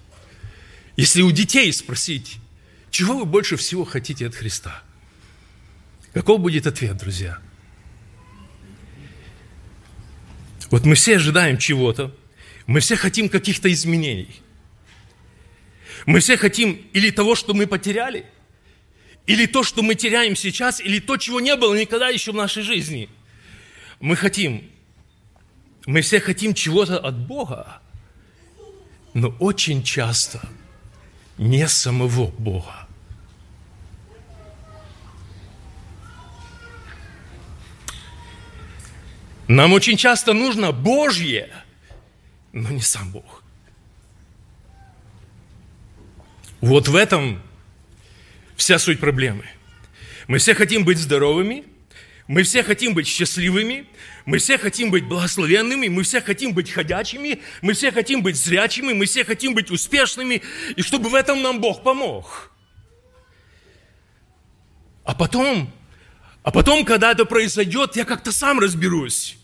если 0.96 1.22
у 1.22 1.30
детей 1.30 1.72
спросить, 1.72 2.36
чего 2.90 3.18
вы 3.18 3.24
больше 3.24 3.56
всего 3.56 3.84
хотите 3.84 4.26
от 4.26 4.34
Христа– 4.34 4.82
Каков 6.12 6.40
будет 6.40 6.66
ответ, 6.66 6.96
друзья? 6.96 7.38
Вот 10.70 10.84
мы 10.84 10.94
все 10.94 11.16
ожидаем 11.16 11.58
чего-то, 11.58 12.14
мы 12.66 12.80
все 12.80 12.96
хотим 12.96 13.28
каких-то 13.28 13.70
изменений. 13.72 14.42
Мы 16.06 16.20
все 16.20 16.36
хотим 16.36 16.72
или 16.92 17.10
того, 17.10 17.34
что 17.34 17.54
мы 17.54 17.66
потеряли, 17.66 18.26
или 19.28 19.44
то, 19.44 19.62
что 19.62 19.82
мы 19.82 19.94
теряем 19.94 20.34
сейчас, 20.34 20.80
или 20.80 21.00
то, 21.00 21.18
чего 21.18 21.38
не 21.38 21.54
было 21.54 21.78
никогда 21.78 22.08
еще 22.08 22.32
в 22.32 22.34
нашей 22.34 22.62
жизни. 22.62 23.10
Мы 24.00 24.16
хотим, 24.16 24.64
мы 25.84 26.00
все 26.00 26.18
хотим 26.18 26.54
чего-то 26.54 26.98
от 26.98 27.18
Бога, 27.26 27.82
но 29.12 29.28
очень 29.38 29.82
часто 29.82 30.40
не 31.36 31.68
самого 31.68 32.28
Бога. 32.38 32.88
Нам 39.46 39.74
очень 39.74 39.98
часто 39.98 40.32
нужно 40.32 40.72
Божье, 40.72 41.50
но 42.54 42.70
не 42.70 42.80
сам 42.80 43.10
Бог. 43.10 43.42
Вот 46.62 46.88
в 46.88 46.96
этом 46.96 47.42
вся 48.58 48.78
суть 48.78 49.00
проблемы. 49.00 49.46
Мы 50.26 50.38
все 50.38 50.54
хотим 50.54 50.84
быть 50.84 50.98
здоровыми, 50.98 51.64
мы 52.26 52.42
все 52.42 52.62
хотим 52.62 52.92
быть 52.92 53.06
счастливыми, 53.06 53.86
мы 54.26 54.36
все 54.36 54.58
хотим 54.58 54.90
быть 54.90 55.04
благословенными, 55.06 55.88
мы 55.88 56.02
все 56.02 56.20
хотим 56.20 56.52
быть 56.52 56.70
ходячими, 56.70 57.40
мы 57.62 57.72
все 57.72 57.90
хотим 57.90 58.22
быть 58.22 58.36
зрячими, 58.36 58.92
мы 58.92 59.06
все 59.06 59.24
хотим 59.24 59.54
быть 59.54 59.70
успешными, 59.70 60.42
и 60.76 60.82
чтобы 60.82 61.08
в 61.08 61.14
этом 61.14 61.40
нам 61.40 61.60
Бог 61.60 61.82
помог. 61.82 62.52
А 65.04 65.14
потом, 65.14 65.72
а 66.42 66.50
потом, 66.50 66.84
когда 66.84 67.12
это 67.12 67.24
произойдет, 67.24 67.96
я 67.96 68.04
как-то 68.04 68.32
сам 68.32 68.58
разберусь. 68.58 69.38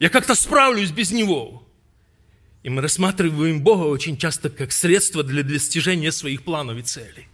Я 0.00 0.08
как-то 0.08 0.34
справлюсь 0.34 0.90
без 0.90 1.12
Него. 1.12 1.68
И 2.64 2.70
мы 2.70 2.80
рассматриваем 2.80 3.60
Бога 3.60 3.84
очень 3.84 4.16
часто 4.16 4.48
как 4.48 4.72
средство 4.72 5.22
для 5.22 5.42
достижения 5.42 6.10
своих 6.10 6.42
планов 6.42 6.78
и 6.78 6.82
целей. 6.82 7.28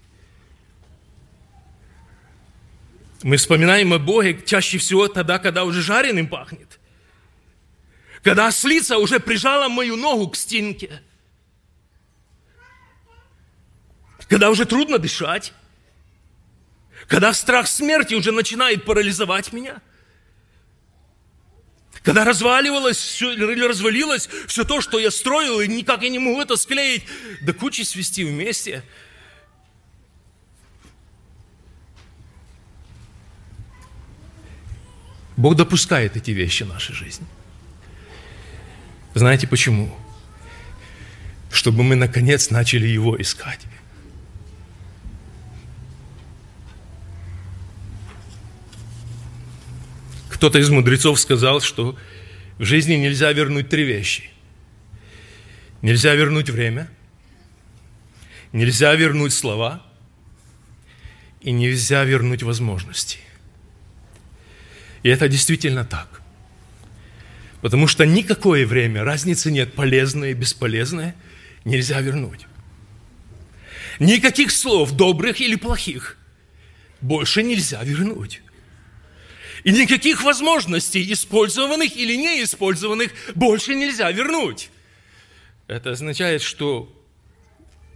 Мы 3.23 3.37
вспоминаем 3.37 3.93
о 3.93 3.99
Боге 3.99 4.41
чаще 4.45 4.79
всего 4.79 5.09
тогда, 5.09 5.39
когда 5.39 5.65
уже 5.65 5.83
жареным 5.83 6.27
пахнет. 6.27 6.79
Когда 8.23 8.47
ослица 8.47 8.99
уже 8.99 9.21
прижала 9.21 9.69
мою 9.69 9.97
ногу 9.97 10.29
к 10.29 10.37
стенке. 10.37 11.03
Когда 14.29 14.51
уже 14.51 14.65
трудно 14.65 14.99
дышать. 14.99 15.53
Когда 17.09 17.33
страх 17.33 17.67
смерти 17.67 18.15
уже 18.15 18.33
начинает 18.33 18.85
парализовать 18.85 19.53
меня– 19.53 19.83
когда 22.03 22.25
разваливалось 22.25 23.21
или 23.21 23.63
развалилось 23.63 24.29
все 24.47 24.65
то, 24.65 24.81
что 24.81 24.99
я 24.99 25.11
строил, 25.11 25.61
и 25.61 25.69
никак 25.69 26.03
я 26.03 26.09
не 26.09 26.19
могу 26.19 26.41
это 26.41 26.57
склеить, 26.57 27.05
да 27.43 27.53
кучи 27.53 27.83
свести 27.83 28.25
вместе. 28.25 28.83
Бог 35.41 35.57
допускает 35.57 36.19
эти 36.19 36.33
вещи 36.33 36.65
в 36.65 36.69
нашей 36.69 36.95
жизни. 36.95 37.27
Знаете 39.15 39.47
почему? 39.47 39.91
Чтобы 41.51 41.83
мы 41.83 41.97
наконец 41.97 42.51
начали 42.51 42.87
Его 42.87 43.19
искать. 43.19 43.61
Кто-то 50.29 50.59
из 50.59 50.69
мудрецов 50.69 51.19
сказал, 51.19 51.63
что 51.63 51.97
в 52.59 52.65
жизни 52.65 52.97
нельзя 52.97 53.33
вернуть 53.33 53.71
три 53.71 53.85
вещи. 53.85 54.29
Нельзя 55.81 56.15
вернуть 56.15 56.51
время, 56.51 56.91
нельзя 58.53 58.95
вернуть 58.95 59.33
слова 59.33 59.83
и 61.41 61.51
нельзя 61.51 62.05
вернуть 62.05 62.43
возможности. 62.43 63.21
И 65.03 65.09
это 65.09 65.29
действительно 65.29 65.85
так. 65.85 66.21
Потому 67.61 67.87
что 67.87 68.07
никакое 68.07 68.67
время, 68.67 69.05
разницы 69.05 69.51
нет, 69.51 69.75
полезное 69.75 70.31
и 70.31 70.35
бесполезное, 70.35 71.15
нельзя 71.65 72.01
вернуть. 72.01 72.47
Никаких 73.99 74.51
слов, 74.51 74.93
добрых 74.93 75.41
или 75.41 75.57
плохих, 75.57 76.17
больше 77.01 77.43
нельзя 77.43 77.83
вернуть. 77.83 78.41
И 79.63 79.73
никаких 79.73 80.23
возможностей, 80.23 81.13
использованных 81.13 81.95
или 81.97 82.17
неиспользованных, 82.17 83.13
больше 83.35 83.75
нельзя 83.75 84.11
вернуть. 84.11 84.71
Это 85.67 85.91
означает, 85.91 86.41
что 86.41 86.91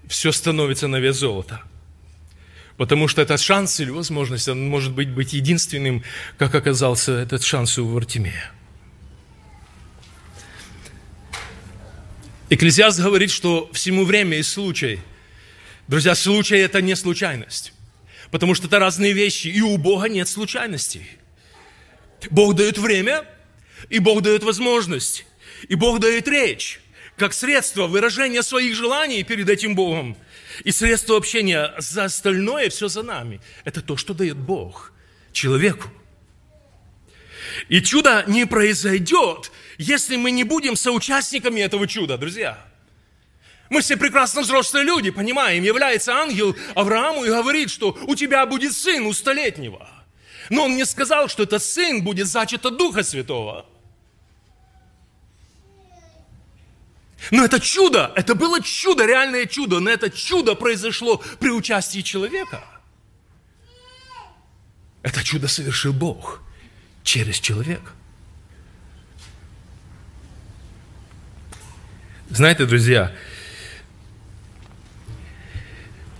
все 0.07 0.31
становится 0.31 0.89
на 0.89 0.97
вес 1.01 1.17
золота. 1.17 1.63
Потому 2.77 3.07
что 3.07 3.23
этот 3.23 3.41
шанс 3.41 3.79
или 3.81 3.91
возможность, 3.91 4.49
он 4.49 4.69
может 4.69 4.93
быть, 4.93 5.09
быть 5.09 5.33
единственным, 5.33 6.03
как 6.39 6.55
оказался 6.55 7.13
этот 7.13 7.45
шанс 7.45 7.79
у 7.79 7.87
Вартимея. 7.87 8.53
Экклезиаст 12.51 13.01
говорит, 13.01 13.31
что 13.31 13.71
всему 13.73 14.05
время 14.05 14.39
и 14.39 14.43
случай. 14.43 15.01
Друзья, 15.89 16.15
случай– 16.15 16.57
это 16.59 16.83
не 16.83 16.97
случайность. 16.97 17.73
Потому 18.31 18.55
что 18.55 18.67
это 18.67 18.79
разные 18.79 19.13
вещи, 19.13 19.49
и 19.49 19.61
у 19.61 19.77
Бога 19.77 20.09
нет 20.09 20.29
случайностей– 20.29 21.07
Бог 22.31 22.55
дает 22.55 22.79
время, 22.79 23.25
и 23.91 23.99
Бог 23.99 24.23
дает 24.23 24.43
возможность, 24.43 25.27
и 25.69 25.75
Бог 25.75 26.01
дает 26.01 26.29
речь, 26.29 26.81
как 27.17 27.35
средство 27.35 27.87
выражения 27.87 28.43
своих 28.43 28.75
желаний 28.75 29.23
перед 29.23 29.49
этим 29.49 29.75
Богом. 29.75 30.17
И 30.63 30.71
средство 30.71 31.17
общения 31.17 31.75
за 31.79 32.05
остальное 32.05 32.71
все 32.71 32.89
за 32.89 33.03
нами. 33.03 33.41
Это 33.65 33.81
то, 33.83 33.97
что 33.97 34.15
дает 34.15 34.37
Бог 34.37 34.93
человеку. 35.33 35.89
И 37.69 37.81
чудо 37.81 38.25
не 38.27 38.47
произойдет, 38.47 39.51
если 39.79 40.17
мы 40.17 40.31
не 40.31 40.45
будем 40.45 40.77
соучастниками 40.77 41.61
этого 41.61 41.87
чуда, 41.87 42.17
друзья. 42.17 42.65
Мы 43.71 43.81
все 43.81 43.97
прекрасно 43.97 44.43
взрослые 44.43 44.85
люди, 44.85 45.11
понимаем, 45.11 45.63
является 45.63 46.13
ангел 46.15 46.55
Аврааму 46.75 47.25
и 47.25 47.29
говорит, 47.29 47.71
что 47.71 47.97
у 48.07 48.15
тебя 48.15 48.47
будет 48.47 48.73
сын 48.73 49.07
у 49.07 49.13
столетнего. 49.13 49.89
Но 50.51 50.65
он 50.65 50.77
не 50.77 50.85
сказал, 50.85 51.29
что 51.29 51.45
этот 51.45 51.63
сын 51.63 52.03
будет 52.03 52.27
зачат 52.27 52.67
от 52.67 52.77
Духа 52.77 53.03
Святого. 53.03 53.67
Но 57.31 57.45
это 57.45 57.61
чудо, 57.61 58.13
это 58.17 58.35
было 58.35 58.61
чудо, 58.63 59.07
реальное 59.07 59.47
чудо, 59.47 59.81
но 59.81 59.91
это 59.91 60.11
чудо 60.11 60.55
произошло 60.55 61.23
при 61.39 61.51
участии 61.51 62.01
человека. 62.01 62.65
Это 65.03 65.23
чудо 65.23 65.49
совершил 65.49 65.93
Бог 65.93 66.43
через 67.03 67.39
человека. 67.39 67.93
Знаете, 72.31 72.65
друзья, 72.65 73.15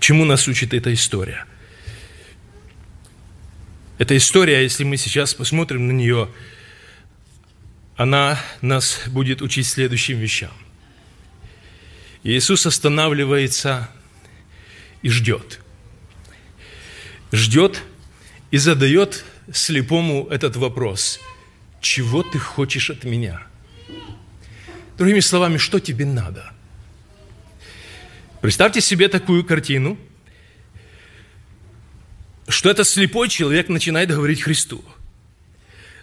чему 0.01 0.25
нас 0.25 0.47
учит 0.49 0.75
эта 0.75 0.93
история– 0.93 1.47
эта 3.97 4.17
история, 4.17 4.63
если 4.63 4.83
мы 4.83 4.97
сейчас 4.97 5.35
посмотрим 5.35 5.87
на 5.87 5.93
нее, 5.93 6.29
она 7.97 8.41
нас 8.61 9.03
будет 9.07 9.41
учить 9.41 9.69
следующим 9.69 10.19
вещам. 10.19 10.51
Иисус 12.25 12.67
останавливается 12.67 13.89
и 15.03 15.09
ждет. 15.09 15.61
Ждет 17.31 17.83
и 18.51 18.59
задает 18.59 19.25
слепому 19.53 20.27
этот 20.29 20.57
вопрос. 20.57 21.21
Чего 21.81 22.23
ты 22.23 22.39
хочешь 22.39 22.91
от 22.91 23.05
меня? 23.05 23.43
Другими 24.99 25.21
словами, 25.21 25.59
что 25.59 25.79
тебе 25.79 26.05
надо? 26.05 26.53
Представьте 28.41 28.81
себе 28.81 29.09
такую 29.09 29.45
картину– 29.45 29.97
что 32.49 32.71
этот 32.71 32.87
слепой 32.87 33.29
человек 33.29 33.69
начинает 33.69 34.11
говорить 34.11 34.43
Христу. 34.43 34.85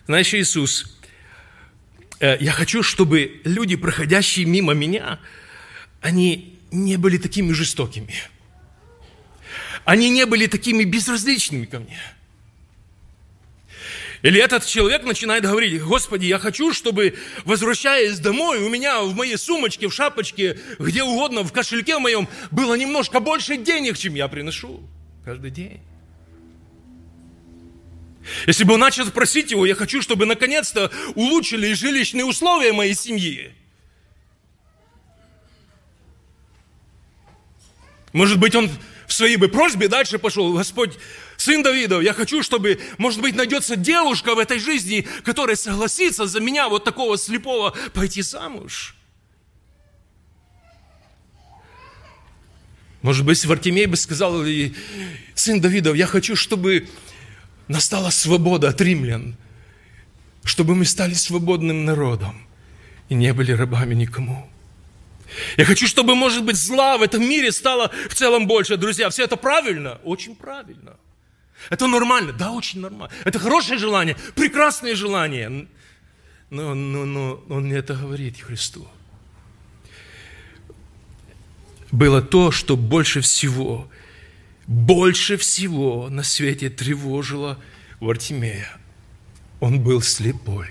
Знаешь, 0.07 0.33
Иисус, 0.33 0.97
э, 2.19 2.37
я 2.39 2.51
хочу, 2.51 2.83
чтобы 2.83 3.41
люди, 3.43 3.75
проходящие 3.75 4.45
мимо 4.45 4.73
меня, 4.73 5.19
они 6.01 6.59
не 6.71 6.97
были 6.97 7.17
такими 7.17 7.53
жестокими. 7.53 8.13
Они 9.85 10.09
не 10.09 10.25
были 10.25 10.47
такими 10.47 10.83
безразличными 10.83 11.65
ко 11.65 11.79
мне. 11.79 11.99
Или 14.21 14.39
этот 14.39 14.65
человек 14.65 15.03
начинает 15.03 15.43
говорить, 15.43 15.81
Господи, 15.81 16.25
я 16.25 16.37
хочу, 16.37 16.73
чтобы, 16.73 17.15
возвращаясь 17.43 18.19
домой, 18.19 18.59
у 18.59 18.69
меня 18.69 19.01
в 19.01 19.15
моей 19.15 19.37
сумочке, 19.37 19.87
в 19.87 19.93
шапочке, 19.93 20.59
где 20.77 21.03
угодно, 21.03 21.43
в 21.43 21.51
кошельке 21.51 21.97
моем, 21.97 22.27
было 22.51 22.75
немножко 22.75 23.19
больше 23.19 23.57
денег, 23.57 23.97
чем 23.97 24.13
я 24.13 24.27
приношу 24.27 24.81
каждый 25.25 25.49
день. 25.49 25.81
Если 28.45 28.63
бы 28.63 28.75
он 28.75 28.79
начал 28.79 29.09
просить 29.09 29.49
его, 29.49 29.65
я 29.65 29.73
хочу, 29.73 30.03
чтобы 30.03 30.27
наконец-то 30.27 30.91
улучшили 31.15 31.73
жилищные 31.73 32.25
условия 32.25 32.73
моей 32.73 32.93
семьи. 32.93 33.51
Может 38.13 38.39
быть, 38.39 38.55
он 38.55 38.69
в 39.07 39.13
своей 39.13 39.37
бы 39.37 39.47
просьбе 39.47 39.87
дальше 39.87 40.19
пошел. 40.19 40.53
Господь, 40.53 40.97
сын 41.37 41.63
Давидов, 41.63 42.01
я 42.01 42.13
хочу, 42.13 42.43
чтобы, 42.43 42.79
может 42.97 43.21
быть, 43.21 43.35
найдется 43.35 43.75
девушка 43.75 44.35
в 44.35 44.39
этой 44.39 44.59
жизни, 44.59 45.07
которая 45.23 45.55
согласится 45.55 46.25
за 46.27 46.39
меня, 46.39 46.69
вот 46.69 46.83
такого 46.83 47.17
слепого, 47.17 47.75
пойти 47.93 48.21
замуж. 48.21 48.95
Может 53.01 53.25
быть, 53.25 53.43
Вартимей 53.45 53.85
бы 53.87 53.95
сказал, 53.95 54.43
сын 55.33 55.59
Давидов, 55.59 55.95
я 55.95 56.05
хочу, 56.05 56.35
чтобы 56.35 56.87
настала 57.67 58.11
свобода 58.11 58.69
от 58.69 58.79
римлян, 58.81 59.35
чтобы 60.43 60.75
мы 60.75 60.85
стали 60.85 61.13
свободным 61.13 61.85
народом 61.85 62.47
и 63.09 63.15
не 63.15 63.33
были 63.33 63.51
рабами 63.53 63.95
никому. 63.95 64.49
Я 65.57 65.65
хочу, 65.65 65.87
чтобы, 65.87 66.15
может 66.15 66.43
быть, 66.43 66.55
зла 66.55 66.97
в 66.97 67.01
этом 67.01 67.27
мире 67.27 67.51
стало 67.51 67.91
в 68.09 68.15
целом 68.15 68.47
больше. 68.47 68.77
Друзья, 68.77 69.09
все 69.09 69.23
это 69.23 69.35
правильно? 69.35 69.99
Очень 70.03 70.35
правильно. 70.35 70.97
Это 71.69 71.87
нормально? 71.87 72.33
Да, 72.33 72.51
очень 72.51 72.79
нормально. 72.81 73.13
Это 73.23 73.39
хорошее 73.39 73.77
желание, 73.77 74.15
прекрасное 74.35 74.95
желание. 74.95 75.67
Но, 76.49 76.73
но, 76.75 77.05
но 77.05 77.43
Он 77.49 77.67
не 77.67 77.75
это 77.75 77.93
говорит 77.93 78.41
Христу. 78.41 78.87
Было 81.91 82.21
то, 82.21 82.51
что 82.51 82.77
больше 82.77 83.21
всего, 83.21 83.89
больше 84.65 85.37
всего 85.37 86.09
на 86.09 86.23
свете 86.23 86.69
тревожило 86.69 87.57
Вартимея. 87.99 88.77
Он 89.59 89.79
был 89.79 90.01
слепой. 90.01 90.69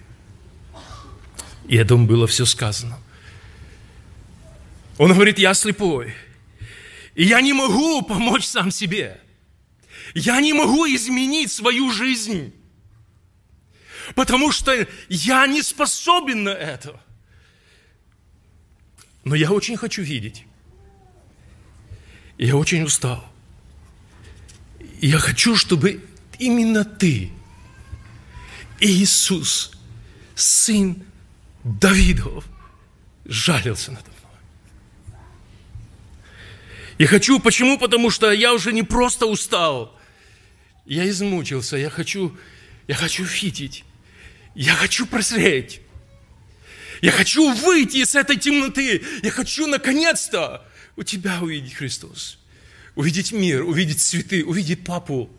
И 1.69 1.77
этому 1.77 2.07
было 2.07 2.27
все 2.27 2.45
сказано. 2.47 2.99
Он 5.01 5.15
говорит, 5.15 5.39
я 5.39 5.55
слепой. 5.55 6.15
И 7.15 7.25
я 7.25 7.41
не 7.41 7.55
могу 7.55 8.03
помочь 8.03 8.45
сам 8.45 8.71
себе. 8.71 9.19
Я 10.15 10.43
не 10.43 10.53
могу 10.53 10.85
изменить 10.89 11.51
свою 11.51 11.91
жизнь. 11.91 12.53
Потому 14.15 14.53
что 14.53 14.87
я 15.09 15.47
не 15.47 15.63
способен 15.63 16.43
на 16.43 16.51
это. 16.51 17.03
Но 19.25 19.35
я 19.35 19.53
очень 19.53 19.79
хочу 19.79 20.03
видеть. 20.03 20.45
Я 22.37 22.57
очень 22.57 22.83
устал. 22.83 23.25
Я 25.01 25.17
хочу, 25.17 25.57
чтобы 25.57 26.05
именно 26.39 26.85
ты, 26.85 27.33
Иисус, 28.81 29.73
сын 30.35 31.03
Давидов, 31.65 32.45
жалился 33.25 33.93
надо 33.93 34.10
я 37.01 37.07
хочу, 37.07 37.41
почему? 37.41 37.79
Потому 37.79 38.11
что 38.11 38.31
я 38.31 38.53
уже 38.53 38.75
не 38.75 38.83
просто 38.83 39.25
устал, 39.25 39.99
я 40.85 41.09
измучился, 41.09 41.79
я 41.79 41.89
хочу, 41.89 42.37
я 42.89 42.95
хочу 42.95 43.25
видеть, 43.25 43.85
я 44.55 44.75
хочу 44.75 45.07
прозреть. 45.07 45.81
Я 47.01 47.11
хочу 47.11 47.55
выйти 47.55 47.97
из 48.03 48.15
этой 48.15 48.37
темноты. 48.37 49.03
Я 49.23 49.31
хочу 49.31 49.67
наконец-то 49.67 50.63
у 50.97 51.03
тебя 51.03 51.41
увидеть 51.41 51.73
Христос. 51.73 52.39
Увидеть 52.95 53.33
мир, 53.33 53.65
увидеть 53.65 54.03
цветы, 54.03 54.45
увидеть 54.45 54.85
папу. 54.85 55.31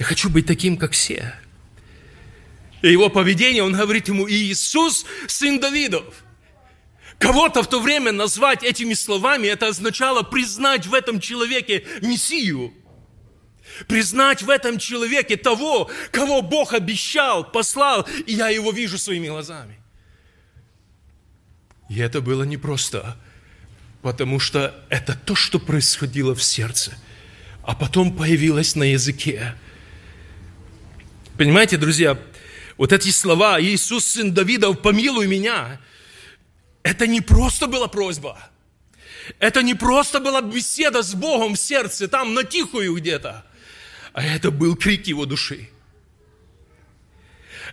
Я 0.00 0.06
хочу 0.06 0.28
быть 0.28 0.46
таким, 0.46 0.76
как 0.76 0.90
все. 0.90 1.36
И 2.82 2.90
его 2.90 3.10
поведение, 3.10 3.62
он 3.62 3.74
говорит 3.74 4.08
ему, 4.08 4.28
Иисус, 4.28 5.06
сын 5.28 5.60
Давидов. 5.60 6.25
Кого-то 7.18 7.62
в 7.62 7.68
то 7.68 7.80
время 7.80 8.12
назвать 8.12 8.62
этими 8.62 8.94
словами, 8.94 9.46
это 9.46 9.68
означало 9.68 10.22
признать 10.22 10.86
в 10.86 10.92
этом 10.92 11.18
человеке 11.20 11.84
Мессию. 12.02 12.74
Признать 13.88 14.42
в 14.42 14.50
этом 14.50 14.78
человеке 14.78 15.36
того, 15.36 15.90
кого 16.10 16.42
Бог 16.42 16.72
обещал, 16.72 17.50
послал, 17.50 18.06
и 18.26 18.34
я 18.34 18.48
его 18.48 18.70
вижу 18.70 18.98
своими 18.98 19.28
глазами. 19.28 19.78
И 21.88 21.98
это 21.98 22.20
было 22.20 22.42
непросто, 22.42 23.16
потому 24.02 24.38
что 24.38 24.74
это 24.88 25.14
то, 25.14 25.34
что 25.34 25.58
происходило 25.58 26.34
в 26.34 26.42
сердце, 26.42 26.96
а 27.62 27.74
потом 27.74 28.14
появилось 28.14 28.76
на 28.76 28.84
языке. 28.84 29.54
Понимаете, 31.36 31.76
друзья, 31.76 32.18
вот 32.76 32.92
эти 32.92 33.10
слова 33.10 33.60
«Иисус, 33.60 34.06
сын 34.06 34.32
Давидов, 34.32 34.80
помилуй 34.80 35.26
меня», 35.26 35.80
это 36.86 37.08
не 37.08 37.20
просто 37.20 37.66
была 37.66 37.88
просьба. 37.88 38.38
Это 39.40 39.64
не 39.64 39.74
просто 39.74 40.20
была 40.20 40.40
беседа 40.40 41.02
с 41.02 41.14
Богом 41.14 41.54
в 41.54 41.58
сердце, 41.58 42.06
там 42.06 42.32
на 42.32 42.44
тихую 42.44 42.94
где-то. 42.94 43.44
А 44.12 44.22
это 44.22 44.52
был 44.52 44.76
крик 44.76 45.08
его 45.08 45.26
души. 45.26 45.68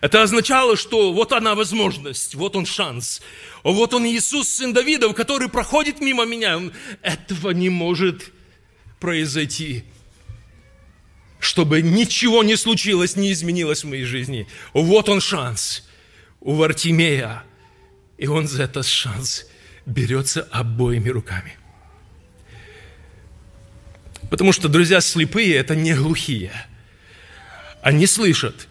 Это 0.01 0.23
означало, 0.23 0.75
что 0.75 1.13
вот 1.13 1.31
она 1.31 1.53
возможность, 1.53 2.33
вот 2.33 2.55
он 2.55 2.65
шанс. 2.65 3.21
Вот 3.61 3.93
он 3.93 4.03
Иисус, 4.07 4.49
сын 4.49 4.73
Давидов, 4.73 5.13
который 5.13 5.47
проходит 5.47 6.01
мимо 6.01 6.25
меня. 6.25 6.59
Этого 7.03 7.51
не 7.51 7.69
может 7.69 8.31
произойти, 8.99 9.83
чтобы 11.39 11.83
ничего 11.83 12.43
не 12.43 12.55
случилось, 12.55 13.15
не 13.15 13.31
изменилось 13.31 13.83
в 13.83 13.89
моей 13.89 14.05
жизни. 14.05 14.47
Вот 14.73 15.07
он 15.07 15.21
шанс 15.21 15.87
у 16.41 16.55
Вартимея 16.55 17.43
и 18.17 18.27
он 18.27 18.47
за 18.47 18.63
этот 18.63 18.85
шанс 18.85 19.45
берется 19.85 20.43
обоими 20.51 21.09
руками. 21.09 21.57
Потому 24.29 24.51
что, 24.51 24.67
друзья, 24.67 25.01
слепые– 25.01 25.55
это 25.55 25.75
не 25.75 25.93
глухие. 25.93 26.53
Они 27.81 28.07
слышат. 28.07 28.67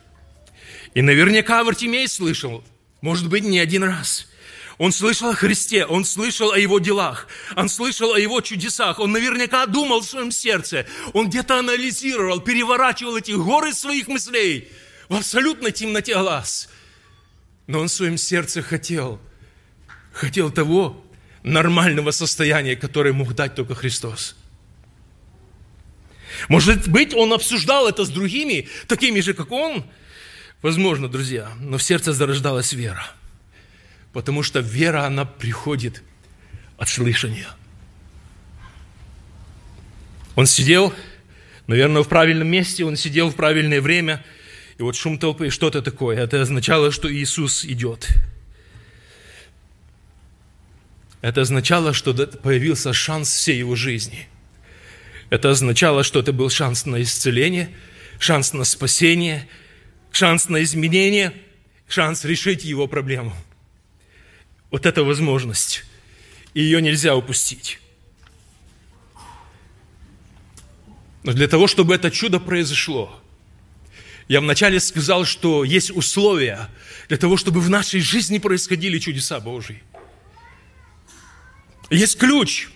И 0.95 1.03
наверняка 1.03 1.63
Вартимей 1.63 2.09
слышал, 2.09 2.65
может 3.01 3.29
быть, 3.29 3.45
не 3.45 3.59
один 3.59 3.85
раз. 3.85 4.29
Он 4.79 4.91
слышал 4.91 5.31
о 5.31 5.35
Христе, 5.35 5.85
он 5.85 6.05
слышал 6.05 6.51
о 6.51 6.59
Его 6.59 6.79
делах, 6.79 7.29
он 7.55 7.69
слышал 7.69 8.15
о 8.15 8.19
Его 8.19 8.41
чудесах, 8.41 8.99
он 8.99 9.13
наверняка 9.13 9.67
думал 9.67 10.01
в 10.01 10.07
своем 10.07 10.33
сердце, 10.33 10.87
он 11.13 11.29
где-то 11.29 11.59
анализировал, 11.59 12.41
переворачивал 12.41 13.17
эти 13.17 13.33
горы 13.33 13.75
своих 13.75 14.09
мыслей 14.09 14.69
в 15.09 15.15
абсолютной 15.15 15.73
темноте 15.73 16.15
глаз. 16.15 16.69
Но 17.67 17.81
он 17.81 17.89
в 17.89 17.93
своем 17.93 18.17
сердце 18.17 18.63
хотел– 18.63 19.21
хотел 20.13 20.51
того 20.51 21.03
нормального 21.43 22.11
состояния, 22.11 22.77
которое 22.77 23.13
мог 23.13 23.35
дать 23.35 23.55
только 23.55 23.75
Христос. 23.75 24.37
Может 26.49 26.89
быть, 26.89 27.15
он 27.15 27.33
обсуждал 27.33 27.89
это 27.89 28.05
с 28.05 28.09
другими, 28.09 28.69
такими 28.89 29.21
же, 29.21 29.35
как 29.35 29.51
он? 29.51 29.85
Возможно, 30.61 31.09
друзья, 31.09 31.53
но 31.61 31.79
в 31.79 31.83
сердце 31.83 32.13
зарождалась 32.13 32.73
вера. 32.73 33.05
Потому 34.13 34.43
что 34.43 34.61
вера, 34.61 35.05
она 35.05 35.25
приходит 35.25 36.03
от 36.79 36.89
слышания. 36.89 37.49
Он 40.37 40.47
сидел, 40.47 40.95
наверное, 41.67 42.03
в 42.03 42.09
правильном 42.09 42.49
месте, 42.49 42.85
он 42.85 42.97
сидел 42.97 43.31
в 43.31 43.35
правильное 43.35 43.81
время, 43.81 44.25
и 44.79 44.83
вот 44.83 44.97
шум 44.97 45.19
толпы, 45.19 45.51
что-то 45.51 45.83
такое. 45.83 46.19
Это 46.19 46.41
означало, 46.41 46.91
что 46.91 47.13
Иисус 47.13 47.65
идет– 47.65 48.09
это 51.23 51.43
означало, 51.43 51.95
что 51.95 52.13
появился 52.13 52.93
шанс 52.93 53.33
всей 53.33 53.59
его 53.59 53.77
жизни. 53.77 54.29
Это 55.31 55.51
означало, 55.51 56.03
что 56.03 56.19
это 56.19 56.33
был 56.33 56.51
шанс 56.51 56.85
на 56.85 57.01
исцеление, 57.01 57.71
шанс 58.19 58.53
на 58.53 58.65
спасение, 58.65 59.49
шанс 60.11 60.49
на 60.49 60.63
изменение, 60.63 61.33
шанс 61.89 62.25
решить 62.25 62.65
его 62.65 62.89
проблему. 62.89 63.35
Вот 64.71 64.85
это 64.85 65.05
возможность. 65.05 65.85
И 66.55 66.61
ее 66.61 66.83
нельзя 66.83 67.15
упустить. 67.15 67.79
Но 71.23 71.33
для 71.33 71.47
того, 71.47 71.69
чтобы 71.69 71.95
это 71.95 72.11
чудо 72.11 72.41
произошло, 72.41 73.17
я 74.27 74.41
вначале 74.41 74.81
сказал, 74.81 75.25
что 75.25 75.63
есть 75.63 75.91
условия 75.93 76.69
для 77.09 77.17
того, 77.17 77.37
чтобы 77.37 77.61
в 77.61 77.71
нашей 77.71 78.01
жизни 78.01 78.39
происходили 78.39 78.99
чудеса 78.99 79.39
Божьи. 79.39 79.83
Есть 81.91 82.19
ключ 82.19 82.71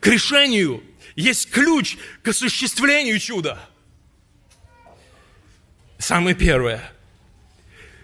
к 0.00 0.06
решению, 0.06 0.82
есть 1.16 1.50
ключ 1.50 1.96
к 2.22 2.28
осуществлению 2.28 3.18
чуда. 3.18 3.58
Самое 5.98 6.34
первое, 6.34 6.92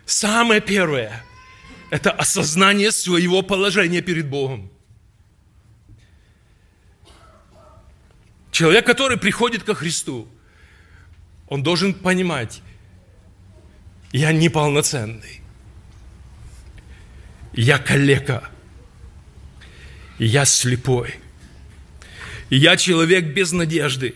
самое 0.07 0.61
первое– 0.61 1.25
это 1.91 2.11
осознание 2.13 2.93
своего 2.93 3.43
положения 3.43 4.01
перед 4.03 4.29
Богом. 4.29 4.71
Человек, 8.53 8.87
который 8.87 9.17
приходит 9.17 9.63
ко 9.63 9.75
Христу, 9.75 10.29
он 11.49 11.63
должен 11.63 11.95
понимать, 11.95 12.63
я 14.13 14.33
неполноценный, 14.33 15.41
я 17.53 17.79
калека– 17.79 18.51
я 20.19 20.45
слепой. 20.45 21.15
я 22.51 22.77
человек 22.77 23.27
без 23.27 23.53
надежды. 23.53 24.15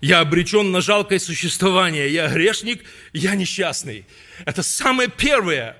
Я 0.00 0.20
обречен 0.20 0.72
на 0.72 0.80
жалкое 0.80 1.18
существование. 1.18 2.12
Я 2.12 2.28
грешник, 2.28 2.84
я 3.12 3.34
несчастный. 3.34 4.04
Это 4.44 4.62
самое 4.62 5.08
первое. 5.08 5.76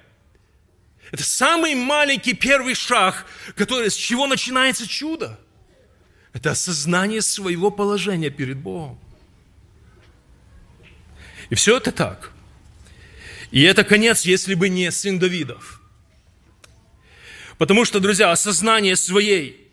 Это 1.11 1.25
самый 1.25 1.75
маленький 1.75 2.33
первый 2.33 2.75
шаг, 2.75 3.27
который, 3.57 3.91
с 3.91 3.95
чего 3.95 4.27
начинается 4.27 4.87
чудо. 4.87 5.39
Это 6.33 6.53
осознание 6.53 7.21
своего 7.21 7.71
положения 7.71 8.31
перед 8.31 8.57
Богом. 8.57 8.99
И 11.51 11.55
все 11.55 11.77
это 11.77 11.93
так. 11.93 12.33
И 13.51 13.63
это 13.63 13.85
конец, 13.85 14.23
если 14.23 14.55
бы 14.55 14.71
не 14.71 14.91
сын 14.91 15.19
Давидов. 15.19 15.82
Потому 17.63 17.85
что, 17.85 18.01
друзья, 18.01 18.33
осознание 18.33 18.97
своей 18.97 19.69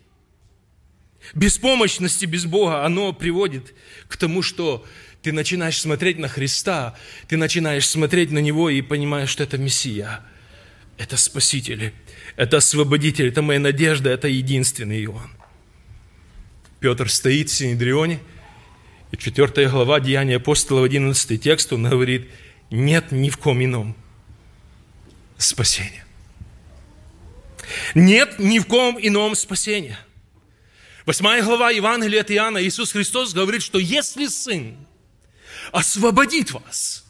беспомощности 1.34 2.24
без 2.24 2.46
Бога, 2.46 2.84
оно 2.84 3.12
приводит 3.12 3.74
к 4.06 4.16
тому, 4.16 4.42
что 4.42 4.86
ты 5.22 5.32
начинаешь 5.32 5.80
смотреть 5.80 6.16
на 6.16 6.28
Христа, 6.28 6.96
ты 7.26 7.36
начинаешь 7.36 7.88
смотреть 7.88 8.30
на 8.30 8.38
Него 8.38 8.70
и 8.70 8.80
понимаешь, 8.80 9.28
что 9.28 9.42
это 9.42 9.58
Мессия, 9.58 10.20
это 10.98 11.16
Спаситель, 11.16 11.92
это 12.36 12.58
Освободитель, 12.58 13.26
это 13.26 13.42
моя 13.42 13.58
надежда, 13.58 14.10
это 14.10 14.28
единственный 14.28 15.02
Иоанн. 15.02 15.32
Петр 16.78 17.10
стоит 17.10 17.50
в 17.50 17.54
Синедрионе, 17.54 18.20
и 19.10 19.16
4 19.16 19.68
глава 19.68 19.98
Деяния 19.98 20.36
апостола, 20.36 20.84
11 20.84 21.42
текст, 21.42 21.72
он 21.72 21.88
говорит, 21.88 22.30
нет 22.70 23.10
ни 23.10 23.30
в 23.30 23.36
ком 23.36 23.64
ином 23.64 23.96
спасения. 25.38 26.04
Нет 27.94 28.38
ни 28.38 28.58
в 28.58 28.66
ком 28.66 28.98
ином 29.00 29.34
спасения. 29.34 29.98
Восьмая 31.06 31.42
глава 31.42 31.70
Евангелия 31.70 32.20
от 32.20 32.30
Иоанна, 32.30 32.62
Иисус 32.62 32.92
Христос 32.92 33.32
говорит, 33.32 33.62
что 33.62 33.78
если 33.78 34.26
Сын 34.26 34.76
освободит 35.72 36.52
вас, 36.52 37.04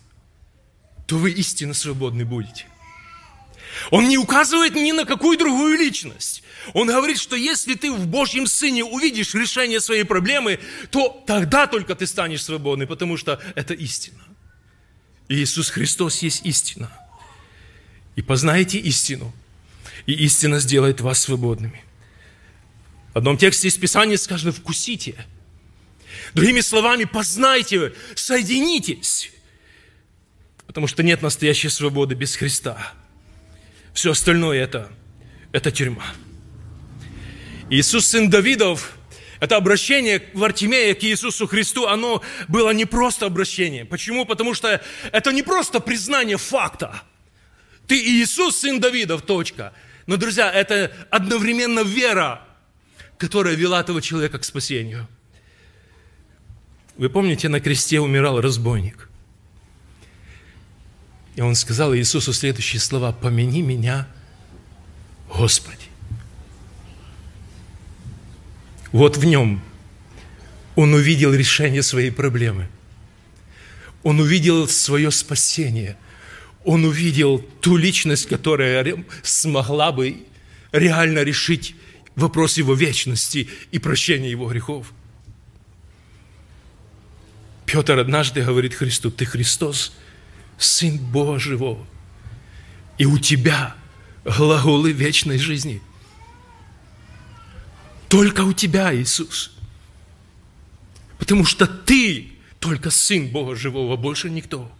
то 1.06 1.16
вы 1.16 1.32
истинно 1.32 1.74
свободны 1.74 2.24
будете. 2.24 2.66
Он 3.90 4.08
не 4.08 4.18
указывает 4.18 4.74
ни 4.74 4.92
на 4.92 5.04
какую 5.04 5.38
другую 5.38 5.78
личность. 5.78 6.42
Он 6.74 6.88
говорит, 6.88 7.18
что 7.18 7.36
если 7.36 7.74
ты 7.74 7.90
в 7.90 8.06
Божьем 8.06 8.46
Сыне 8.46 8.84
увидишь 8.84 9.34
решение 9.34 9.80
своей 9.80 10.04
проблемы, 10.04 10.60
то 10.90 11.22
тогда 11.26 11.66
только 11.66 11.94
ты 11.94 12.06
станешь 12.06 12.44
свободным, 12.44 12.86
потому 12.86 13.16
что 13.16 13.40
это 13.54 13.74
истина. 13.74 14.22
И 15.28 15.36
Иисус 15.36 15.70
Христос 15.70 16.22
есть 16.22 16.44
истина. 16.44 16.90
И 18.16 18.22
познаете 18.22 18.78
истину, 18.78 19.32
и 20.06 20.12
истина 20.12 20.60
сделает 20.60 21.00
вас 21.00 21.20
свободными. 21.20 21.82
В 23.14 23.18
одном 23.18 23.36
тексте 23.36 23.68
из 23.68 23.76
Писания 23.76 24.16
сказано 24.16 24.52
«вкусите». 24.52 25.14
Другими 26.34 26.60
словами, 26.60 27.04
познайте, 27.04 27.92
соединитесь. 28.14 29.32
Потому 30.66 30.86
что 30.86 31.02
нет 31.02 31.22
настоящей 31.22 31.68
свободы 31.68 32.14
без 32.14 32.36
Христа. 32.36 32.92
Все 33.92 34.12
остальное 34.12 34.62
это, 34.62 34.92
это 35.52 35.72
тюрьма. 35.72 36.06
Иисус, 37.68 38.06
сын 38.06 38.30
Давидов, 38.30 38.96
это 39.40 39.56
обращение 39.56 40.22
в 40.34 40.44
Артемея 40.44 40.94
к 40.94 41.02
Иисусу 41.02 41.46
Христу, 41.46 41.86
оно 41.86 42.22
было 42.46 42.70
не 42.70 42.84
просто 42.84 43.26
обращение. 43.26 43.84
Почему? 43.84 44.24
Потому 44.26 44.54
что 44.54 44.80
это 45.10 45.32
не 45.32 45.42
просто 45.42 45.80
признание 45.80 46.36
факта. 46.36 47.02
Ты 47.86 47.96
Иисус, 47.96 48.58
сын 48.58 48.78
Давидов, 48.78 49.22
точка. 49.22 49.72
Но, 50.06 50.16
друзья, 50.16 50.50
это 50.50 50.92
одновременно 51.10 51.80
вера, 51.80 52.42
которая 53.18 53.54
вела 53.54 53.80
этого 53.80 54.00
человека 54.00 54.38
к 54.38 54.44
спасению. 54.44 55.06
Вы 56.96 57.08
помните, 57.08 57.48
на 57.48 57.60
кресте 57.60 58.00
умирал 58.00 58.40
разбойник. 58.40 59.08
И 61.36 61.40
он 61.40 61.54
сказал 61.54 61.94
Иисусу 61.94 62.32
следующие 62.32 62.80
слова, 62.80 63.12
«Помяни 63.12 63.62
меня, 63.62 64.06
Господи». 65.28 65.78
Вот 68.92 69.16
в 69.16 69.24
нем 69.24 69.62
он 70.74 70.94
увидел 70.94 71.32
решение 71.32 71.82
своей 71.82 72.10
проблемы. 72.10 72.68
Он 74.02 74.20
увидел 74.20 74.66
свое 74.68 75.10
спасение. 75.10 75.96
Он 76.64 76.84
увидел 76.84 77.38
ту 77.60 77.76
личность, 77.76 78.26
которая 78.26 79.04
смогла 79.22 79.92
бы 79.92 80.24
реально 80.72 81.22
решить 81.22 81.74
вопрос 82.16 82.58
его 82.58 82.74
вечности 82.74 83.48
и 83.70 83.78
прощения 83.78 84.30
его 84.30 84.48
грехов. 84.48 84.92
Петр 87.66 87.98
однажды 87.98 88.42
говорит 88.42 88.74
Христу, 88.74 89.10
ты 89.10 89.24
Христос, 89.24 89.92
Сын 90.58 90.98
Бога 90.98 91.38
Живого, 91.38 91.86
и 92.98 93.06
у 93.06 93.18
тебя 93.18 93.76
глаголы 94.24 94.92
вечной 94.92 95.38
жизни. 95.38 95.80
Только 98.08 98.40
у 98.42 98.52
тебя, 98.52 98.94
Иисус. 98.94 99.52
Потому 101.18 101.44
что 101.44 101.66
ты 101.66 102.32
только 102.58 102.90
Сын 102.90 103.28
Бога 103.28 103.54
Живого, 103.54 103.96
больше 103.96 104.28
никто. 104.28 104.70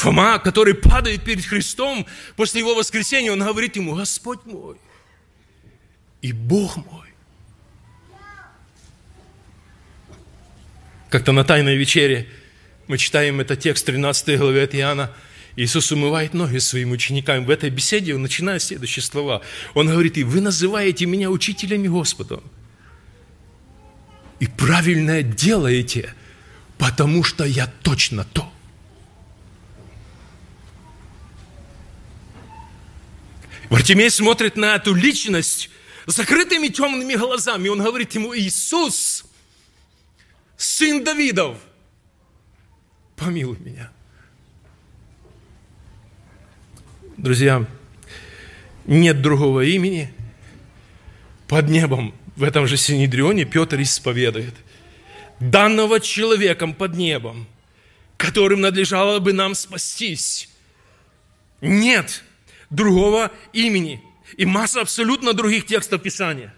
Фома, 0.00 0.38
который 0.38 0.72
падает 0.72 1.24
перед 1.24 1.44
Христом 1.44 2.06
после 2.34 2.60
Его 2.60 2.74
воскресения, 2.74 3.30
он 3.30 3.40
говорит 3.40 3.76
ему, 3.76 3.94
Господь 3.94 4.40
мой, 4.46 4.76
и 6.22 6.32
Бог 6.32 6.76
мой. 6.78 7.08
Как-то 11.10 11.32
на 11.32 11.44
Тайной 11.44 11.76
вечере 11.76 12.26
мы 12.88 12.96
читаем 12.96 13.40
этот 13.40 13.60
текст 13.60 13.84
13 13.84 14.38
главе 14.38 14.62
от 14.62 14.74
Иоанна. 14.74 15.12
Иисус 15.56 15.92
умывает 15.92 16.32
ноги 16.32 16.58
своим 16.58 16.92
ученикам. 16.92 17.44
В 17.44 17.50
этой 17.50 17.68
беседе 17.68 18.14
он 18.14 18.22
начинает 18.22 18.62
следующие 18.62 19.02
слова. 19.02 19.42
Он 19.74 19.86
говорит, 19.86 20.16
и 20.16 20.24
вы 20.24 20.40
называете 20.40 21.04
меня 21.04 21.30
учителями 21.30 21.88
Господом. 21.88 22.42
И 24.38 24.46
правильное 24.46 25.22
делаете, 25.22 26.14
потому 26.78 27.22
что 27.22 27.44
я 27.44 27.66
точно 27.82 28.24
то. 28.24 28.50
Вартимей 33.70 34.10
смотрит 34.10 34.56
на 34.56 34.74
эту 34.74 34.92
личность, 34.92 35.70
закрытыми 36.04 36.66
темными 36.68 37.14
глазами. 37.14 37.68
Он 37.68 37.80
говорит 37.80 38.12
ему, 38.14 38.36
Иисус, 38.36 39.24
сын 40.56 41.04
Давидов, 41.04 41.56
помилуй 43.16 43.58
меня. 43.60 43.92
Друзья, 47.16 47.64
нет 48.86 49.22
другого 49.22 49.60
имени 49.60 50.12
под 51.46 51.68
небом. 51.68 52.12
В 52.34 52.42
этом 52.42 52.66
же 52.66 52.76
Синедрионе 52.76 53.44
Петр 53.44 53.80
исповедует. 53.82 54.54
Данного 55.38 56.00
человеком 56.00 56.74
под 56.74 56.96
небом, 56.96 57.46
которым 58.16 58.62
надлежало 58.62 59.20
бы 59.20 59.32
нам 59.32 59.54
спастись. 59.54 60.48
Нет 61.60 62.24
другого 62.70 63.30
имени– 63.52 64.02
и 64.36 64.46
масса 64.46 64.80
абсолютно 64.80 65.32
других 65.32 65.66
текстов 65.66 66.02
Писания. 66.02 66.54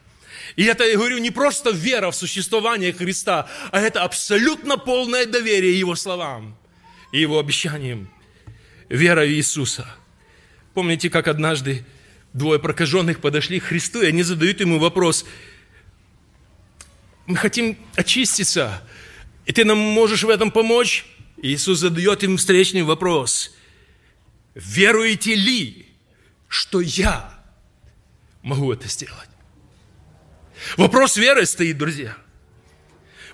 И 0.56 0.64
это, 0.64 0.84
я 0.84 0.96
говорю, 0.96 1.18
не 1.18 1.30
просто 1.30 1.70
вера 1.70 2.10
в 2.10 2.16
существование 2.16 2.92
Христа, 2.92 3.48
а 3.70 3.80
это 3.80 4.02
абсолютно 4.02 4.76
полное 4.76 5.24
доверие 5.24 5.78
Его 5.78 5.94
словам 5.94 6.56
и 7.10 7.20
Его 7.20 7.38
обещаниям. 7.38 8.10
Вера 8.88 9.24
в 9.24 9.30
Иисуса. 9.30 9.86
Помните, 10.74 11.08
как 11.08 11.28
однажды 11.28 11.84
двое 12.32 12.58
прокаженных 12.58 13.20
подошли 13.20 13.60
к 13.60 13.64
Христу, 13.64 14.02
и 14.02 14.06
они 14.06 14.22
задают 14.22 14.60
Ему 14.60 14.78
вопрос, 14.78 15.24
мы 17.26 17.36
хотим 17.36 17.78
очиститься, 17.94 18.82
и 19.46 19.52
Ты 19.52 19.64
нам 19.64 19.78
можешь 19.78 20.24
в 20.24 20.28
этом 20.28 20.50
помочь? 20.50 21.06
И 21.38 21.54
Иисус 21.54 21.78
задает 21.78 22.22
им 22.24 22.36
встречный 22.36 22.82
вопрос. 22.82 23.54
Веруете 24.54 25.34
ли, 25.34 25.91
что 26.52 26.82
я 26.82 27.32
могу 28.42 28.70
это 28.74 28.86
сделать. 28.86 29.30
Вопрос 30.76 31.16
веры 31.16 31.46
стоит, 31.46 31.78
друзья. 31.78 32.14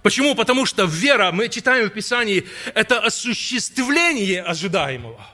Почему? 0.05 0.37
Потому 0.37 0.65
что 0.67 0.85
вера, 0.85 1.33
мы 1.33 1.49
читаем 1.49 1.91
в 1.91 1.93
Писании, 1.93 2.47
это 2.77 3.01
осуществление 3.01 4.45
ожидаемого. 4.45 5.27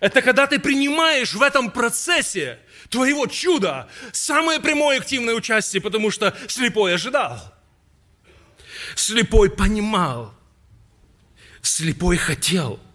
Это 0.00 0.22
когда 0.22 0.46
ты 0.46 0.58
принимаешь 0.58 1.34
в 1.34 1.42
этом 1.42 1.70
процессе 1.70 2.58
твоего 2.88 3.26
чуда 3.26 3.90
самое 4.12 4.58
прямое 4.58 4.98
активное 4.98 5.34
участие, 5.34 5.82
потому 5.82 6.10
что 6.10 6.34
слепой 6.48 6.94
ожидал. 6.94 7.54
Слепой 8.94 9.50
понимал. 9.50 10.34
Слепой 11.60 12.16
хотел– 12.16 12.80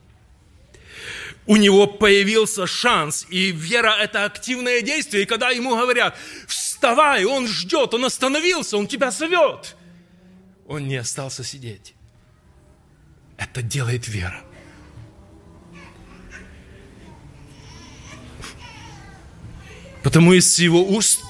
у 1.47 1.58
него 1.58 1.86
появился 1.88 2.65
шанс, 2.65 3.25
и 3.29 3.51
вера– 3.51 3.95
это 4.01 4.25
активное 4.25 4.81
действие. 4.81 5.23
И 5.23 5.25
когда 5.25 5.51
ему 5.51 5.75
говорят, 5.75 6.17
вставай, 6.47 7.25
он 7.25 7.47
ждет, 7.47 7.93
он 7.93 8.05
остановился, 8.05 8.77
он 8.77 8.88
тебя 8.88 9.12
зовет, 9.12 9.75
он 10.67 10.88
не 10.88 10.95
остался 10.95 11.43
сидеть. 11.43 11.93
Это 13.38 13.62
делает 13.62 14.08
вера. 14.08 14.41
Потому 20.01 20.34
из 20.34 20.60
его 20.60 20.84
уст 20.84 21.23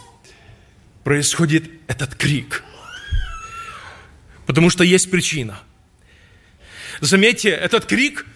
происходит 1.04 1.69
этот 1.88 2.15
крик. 2.15 2.63
Потому 4.45 4.69
что 4.69 4.84
есть 4.84 5.10
причина. 5.10 5.60
Заметьте, 7.01 7.49
этот 7.49 7.86
крик– 7.86 8.25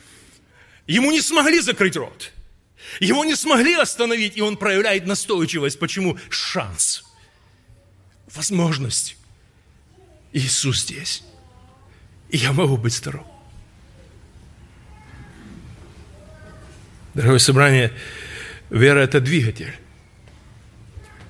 Ему 0.89 1.11
не 1.11 1.21
смогли 1.21 1.61
закрыть 1.61 1.95
рот. 1.95 2.31
Его 2.99 3.23
не 3.23 3.35
смогли 3.35 3.75
остановить, 3.75 4.35
и 4.37 4.41
он 4.41 4.57
проявляет 4.57 5.05
настойчивость. 5.05 5.77
Почему? 5.77 6.17
Шанс. 6.31 7.03
Возможность. 8.33 9.15
Иисус 10.33 10.81
здесь. 10.81 11.23
И 12.31 12.37
я 12.37 12.53
могу 12.53 12.75
быть 12.75 12.93
здоров. 12.93 13.23
Дорогое 17.13 17.37
собрание, 17.37 17.93
вера– 18.71 18.99
это 19.01 19.21
двигатель. 19.21 19.75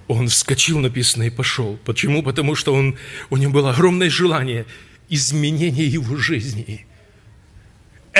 Он 0.08 0.30
вскочил, 0.30 0.80
написано, 0.80 1.24
и 1.24 1.30
пошел. 1.30 1.78
Почему? 1.84 2.24
Потому 2.24 2.56
что 2.56 2.74
он, 2.74 2.98
у 3.30 3.36
него 3.36 3.52
было 3.52 3.72
огромное 3.72 4.10
желание 4.10 4.65
изменения 5.10 5.86
его 5.86 6.15
жизни. 6.15 6.86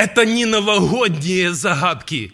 Это 0.00 0.24
не 0.24 0.46
новогодние 0.46 1.52
загадки. 1.52 2.32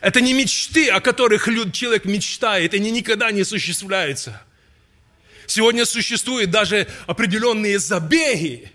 Это 0.00 0.22
не 0.22 0.32
мечты, 0.32 0.88
о 0.88 1.00
которых 1.00 1.46
человек 1.74 2.06
мечтает, 2.06 2.72
они 2.72 2.90
никогда 2.90 3.30
не 3.30 3.42
осуществляются. 3.42 4.40
Сегодня 5.46 5.84
существуют 5.84 6.50
даже 6.50 6.88
определенные 7.06 7.78
забеги. 7.78 8.72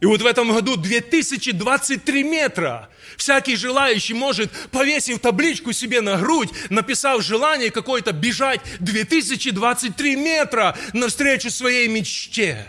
И 0.00 0.06
вот 0.06 0.20
в 0.22 0.26
этом 0.26 0.52
году 0.52 0.76
2023 0.76 2.24
метра. 2.24 2.90
Всякий 3.16 3.54
желающий 3.54 4.14
может, 4.14 4.50
повесив 4.72 5.20
табличку 5.20 5.72
себе 5.72 6.00
на 6.00 6.16
грудь, 6.16 6.50
написав 6.68 7.22
желание 7.22 7.70
какое-то, 7.70 8.10
бежать 8.10 8.60
2023 8.80 10.16
метра 10.16 10.76
навстречу 10.92 11.48
своей 11.48 11.86
мечте, 11.86 12.66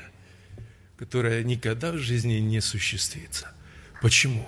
которая 0.98 1.44
никогда 1.44 1.92
в 1.92 1.98
жизни 1.98 2.36
не 2.40 2.58
осуществится. 2.58 3.52
Почему? 4.02 4.48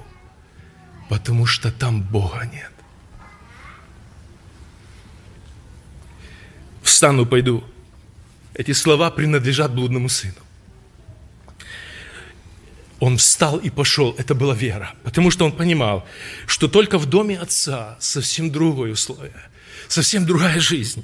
Потому 1.07 1.45
что 1.45 1.71
там 1.71 2.01
Бога 2.01 2.49
нет. 2.51 2.71
Встану, 6.81 7.25
пойду. 7.25 7.63
Эти 8.55 8.73
слова 8.73 9.11
принадлежат 9.11 9.73
блудному 9.73 10.09
сыну. 10.09 10.33
Он 12.99 13.17
встал 13.17 13.57
и 13.57 13.69
пошел. 13.69 14.15
Это 14.17 14.35
была 14.35 14.53
вера. 14.53 14.93
Потому 15.03 15.31
что 15.31 15.45
он 15.45 15.51
понимал, 15.51 16.05
что 16.47 16.67
только 16.67 16.97
в 16.97 17.05
доме 17.05 17.39
отца 17.39 17.95
совсем 17.99 18.51
другое 18.51 18.91
условие. 18.91 19.49
Совсем 19.89 20.25
другая 20.25 20.61
жизнь. 20.61 21.03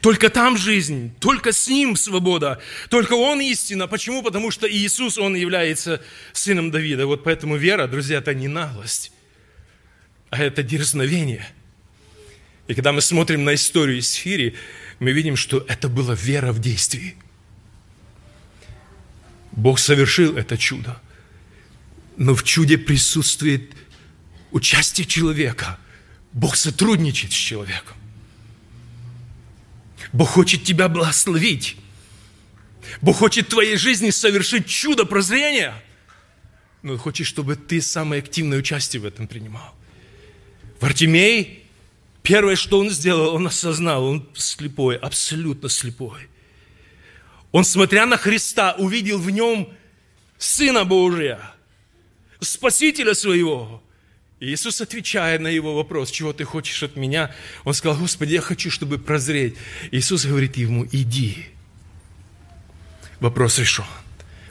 Только 0.00 0.30
там 0.30 0.56
жизнь, 0.56 1.14
только 1.20 1.52
с 1.52 1.68
ним 1.68 1.94
свобода, 1.94 2.60
только 2.90 3.12
он 3.12 3.40
истина. 3.40 3.86
Почему? 3.86 4.22
Потому 4.22 4.50
что 4.50 4.68
Иисус, 4.68 5.18
он 5.18 5.36
является 5.36 6.02
сыном 6.32 6.72
Давида. 6.72 7.06
Вот 7.06 7.22
поэтому 7.22 7.56
вера, 7.56 7.86
друзья, 7.86 8.18
это 8.18 8.34
не 8.34 8.48
наглость, 8.48 9.12
а 10.30 10.42
это 10.42 10.64
дерзновение. 10.64 11.46
И 12.66 12.74
когда 12.74 12.90
мы 12.90 13.00
смотрим 13.00 13.44
на 13.44 13.54
историю 13.54 14.00
Исфири, 14.00 14.56
мы 14.98 15.12
видим, 15.12 15.36
что 15.36 15.64
это 15.68 15.88
была 15.88 16.14
вера 16.14 16.52
в 16.52 16.58
действии. 16.58 17.14
Бог 19.52 19.78
совершил 19.78 20.36
это 20.36 20.58
чудо 20.58 20.98
но 22.16 22.34
в 22.34 22.44
чуде 22.44 22.78
присутствует 22.78 23.72
участие 24.50 25.06
человека. 25.06 25.78
Бог 26.32 26.56
сотрудничает 26.56 27.32
с 27.32 27.36
человеком. 27.36 27.96
Бог 30.14 30.28
хочет 30.28 30.62
тебя 30.62 30.88
благословить. 30.88 31.76
Бог 33.02 33.16
хочет 33.16 33.46
в 33.46 33.50
твоей 33.50 33.76
жизни 33.76 34.10
совершить 34.10 34.66
чудо 34.66 35.04
прозрения. 35.04 35.74
Но 36.82 36.96
хочет, 36.96 37.26
чтобы 37.26 37.56
ты 37.56 37.82
самое 37.82 38.22
активное 38.22 38.58
участие 38.58 39.02
в 39.02 39.04
этом 39.04 39.26
принимал. 39.26 39.74
Вартимей, 40.80 41.64
первое, 42.22 42.54
что 42.56 42.78
он 42.78 42.90
сделал, 42.90 43.34
он 43.34 43.48
осознал, 43.48 44.04
он 44.04 44.28
слепой, 44.34 44.96
абсолютно 44.96 45.68
слепой. 45.68 46.28
Он, 47.50 47.64
смотря 47.64 48.06
на 48.06 48.16
Христа, 48.16 48.76
увидел 48.78 49.18
в 49.18 49.28
нем 49.30 49.68
Сына 50.38 50.84
Божия– 50.84 51.40
Спасителя 52.40 53.14
своего. 53.14 53.82
Иисус, 54.44 54.80
отвечая 54.80 55.38
на 55.38 55.48
его 55.48 55.74
вопрос, 55.74 56.10
чего 56.10 56.32
ты 56.32 56.44
хочешь 56.44 56.82
от 56.82 56.96
меня, 56.96 57.34
он 57.64 57.74
сказал, 57.74 57.98
Господи, 57.98 58.34
я 58.34 58.40
хочу, 58.40 58.70
чтобы 58.70 58.98
прозреть. 58.98 59.54
Иисус 59.90 60.26
говорит 60.26 60.56
ему, 60.56 60.86
иди. 60.92 61.46
Вопрос 63.20 63.58
решен. 63.58 63.86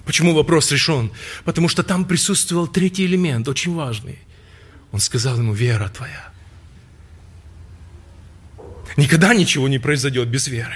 Почему 0.06 0.34
вопрос 0.34 0.72
решен? 0.72 1.12
Потому 1.46 1.70
что 1.70 1.84
там 1.84 2.06
присутствовал 2.06 2.68
третий 2.68 3.06
элемент, 3.06 3.48
очень 3.48 3.74
важный. 3.74 4.20
Он 4.92 5.00
сказал 5.00 5.38
ему, 5.38 5.54
вера 5.54 5.90
твоя. 5.90 6.32
Никогда 8.98 9.34
ничего 9.34 9.68
не 9.68 9.80
произойдет 9.80 10.28
без 10.28 10.48
веры. 10.48 10.76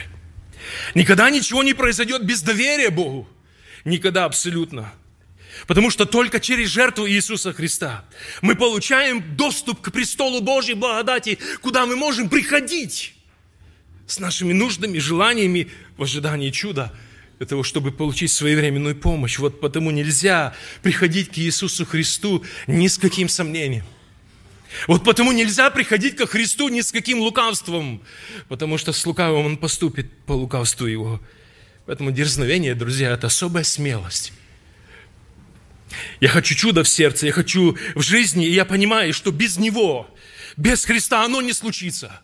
Никогда 0.96 1.30
ничего 1.30 1.64
не 1.64 1.74
произойдет 1.74 2.26
без 2.26 2.42
доверия 2.42 2.90
Богу. 2.90 3.28
Никогда 3.86 4.26
абсолютно. 4.26 4.94
Потому 5.66 5.90
что 5.90 6.06
только 6.06 6.40
через 6.40 6.70
жертву 6.70 7.08
Иисуса 7.08 7.54
Христа 7.54 8.06
мы 8.42 8.56
получаем 8.56 9.36
доступ 9.36 9.82
к 9.82 9.92
престолу 9.92 10.42
Божьей 10.42 10.76
благодати, 10.76 11.40
куда 11.62 11.86
мы 11.86 11.96
можем 11.96 12.30
приходить 12.30 13.16
с 14.06 14.20
нашими 14.20 14.54
нуждами, 14.54 15.00
желаниями 15.00 15.70
в 15.98 16.04
ожидании 16.04 16.52
чуда, 16.52 16.94
для 17.38 17.46
того, 17.46 17.64
чтобы 17.64 17.92
получить 17.92 18.32
своевременную 18.32 18.96
помощь. 18.96 19.38
Вот 19.38 19.60
потому 19.60 19.92
нельзя 19.92 20.56
приходить 20.82 21.30
к 21.30 21.38
Иисусу 21.38 21.86
Христу 21.86 22.44
ни 22.66 22.88
с 22.88 22.98
каким 22.98 23.30
сомнением. 23.30 23.84
Вот 24.88 25.04
потому 25.04 25.32
нельзя 25.32 25.70
приходить 25.70 26.16
ко 26.16 26.28
Христу 26.28 26.70
ни 26.70 26.82
с 26.82 26.92
каким 26.92 27.20
лукавством, 27.20 28.02
потому 28.48 28.78
что 28.78 28.92
с 28.92 29.06
лукавым 29.06 29.46
Он 29.46 29.58
поступит 29.58 30.12
по 30.26 30.34
лукавству 30.34 30.88
Его. 30.88 31.22
Поэтому 31.86 32.12
дерзновение, 32.12 32.76
друзья, 32.76 33.12
это 33.12 33.28
особая 33.28 33.64
смелость. 33.64 34.34
Я 36.20 36.30
хочу 36.30 36.56
чудо 36.56 36.84
в 36.84 36.90
сердце, 36.90 37.28
я 37.28 37.32
хочу 37.32 37.78
в 37.96 38.02
жизни, 38.02 38.46
и 38.46 38.52
я 38.52 38.66
понимаю, 38.66 39.14
что 39.14 39.32
без 39.32 39.58
Него, 39.58 40.10
без 40.56 40.86
Христа 40.86 41.24
оно 41.24 41.42
не 41.42 41.54
случится 41.54 42.22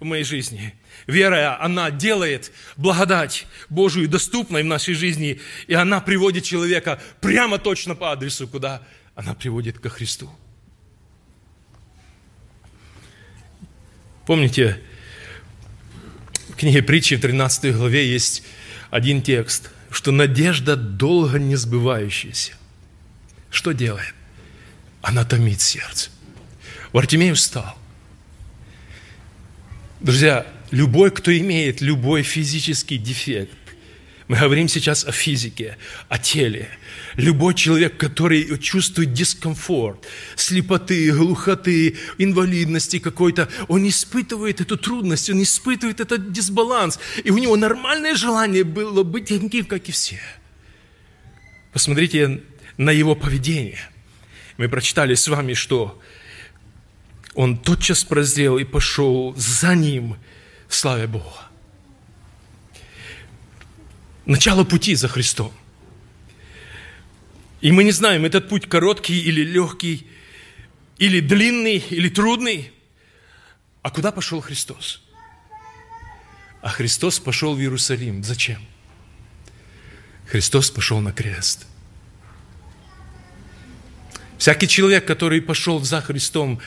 в 0.00 0.04
моей 0.04 0.24
жизни. 0.24 0.74
Вера, 1.06 1.62
она 1.62 1.90
делает 1.90 2.52
благодать 2.76 3.46
Божию 3.68 4.08
доступной 4.08 4.62
в 4.62 4.66
нашей 4.66 4.94
жизни, 4.94 5.40
и 5.66 5.74
она 5.74 6.00
приводит 6.00 6.44
человека 6.44 7.00
прямо 7.20 7.58
точно 7.58 7.94
по 7.94 8.12
адресу, 8.12 8.48
куда 8.48 8.82
она 9.14 9.34
приводит 9.34 9.78
ко 9.78 9.88
Христу. 9.88 10.30
Помните, 14.26 14.80
в 16.48 16.56
книге 16.56 16.82
притчи 16.82 17.14
в 17.14 17.20
13 17.20 17.74
главе 17.74 18.10
есть 18.10 18.42
один 18.90 19.22
текст, 19.22 19.70
что 19.90 20.10
надежда 20.10 20.76
долго 20.76 21.38
не 21.38 21.56
сбывающаяся– 21.56 22.52
что 23.56 23.72
делает? 23.72 24.14
Она 25.02 25.24
томит 25.24 25.60
сердце. 25.60 26.10
Вартимей 26.92 27.32
встал. 27.32 27.76
Друзья, 30.00 30.46
любой, 30.70 31.10
кто 31.10 31.36
имеет 31.36 31.80
любой 31.80 32.22
физический 32.22 32.98
дефект, 32.98 33.56
мы 34.28 34.36
говорим 34.38 34.68
сейчас 34.68 35.04
о 35.04 35.12
физике, 35.12 35.78
о 36.08 36.18
теле. 36.18 36.68
Любой 37.14 37.54
человек, 37.54 37.96
который 37.96 38.58
чувствует 38.58 39.12
дискомфорт, 39.14 40.04
слепоты, 40.34 41.12
глухоты, 41.12 41.96
инвалидности 42.18 42.98
какой-то, 42.98 43.48
он 43.68 43.88
испытывает 43.88 44.60
эту 44.60 44.76
трудность, 44.76 45.30
он 45.30 45.42
испытывает 45.42 46.00
этот 46.00 46.32
дисбаланс. 46.32 46.98
И 47.24 47.30
у 47.30 47.38
него 47.38 47.56
нормальное 47.56 48.16
желание 48.16 48.64
было 48.64 49.02
быть 49.02 49.28
таким, 49.28 49.64
как 49.64 49.88
и 49.88 49.92
все. 49.92 50.20
Посмотрите 51.72 52.42
на 52.76 52.90
его 52.90 53.14
поведение. 53.14 53.80
Мы 54.56 54.68
прочитали 54.68 55.14
с 55.14 55.28
вами, 55.28 55.54
что 55.54 56.00
он 57.34 57.58
тотчас 57.58 58.04
прозрел 58.04 58.58
и 58.58 58.64
пошел 58.64 59.34
за 59.36 59.74
ним, 59.74 60.16
славя 60.68 61.06
Бога. 61.06 61.48
Начало 64.24 64.64
пути 64.64 64.94
за 64.94 65.08
Христом. 65.08 65.52
И 67.60 67.72
мы 67.72 67.84
не 67.84 67.92
знаем, 67.92 68.24
этот 68.24 68.48
путь 68.48 68.68
короткий 68.68 69.18
или 69.18 69.42
легкий, 69.42 70.06
или 70.98 71.20
длинный, 71.20 71.78
или 71.78 72.08
трудный. 72.08 72.72
А 73.82 73.90
куда 73.90 74.12
пошел 74.12 74.40
Христос? 74.40 75.02
А 76.60 76.68
Христос 76.68 77.20
пошел 77.20 77.54
в 77.54 77.60
Иерусалим. 77.60 78.24
Зачем? 78.24 78.60
Христос 80.26 80.70
пошел 80.70 81.00
на 81.00 81.12
крест– 81.12 81.66
Всякий 84.38 84.68
человек, 84.68 85.06
который 85.06 85.40
пошел 85.40 85.80
за 85.82 86.00
Христом, 86.00 86.60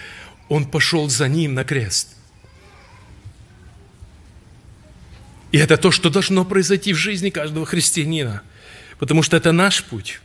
он 0.48 0.66
пошел 0.66 1.10
за 1.10 1.28
Ним 1.28 1.54
на 1.54 1.64
крест. 1.64 2.16
И 5.52 5.58
это 5.58 5.78
то, 5.78 5.92
что 5.92 6.10
должно 6.10 6.46
произойти 6.46 6.94
в 6.94 6.98
жизни 6.98 7.30
каждого 7.30 7.66
христианина, 7.66 8.44
потому 9.00 9.24
что 9.24 9.38
это 9.38 9.52
наш 9.52 9.84
путь. 9.84 10.20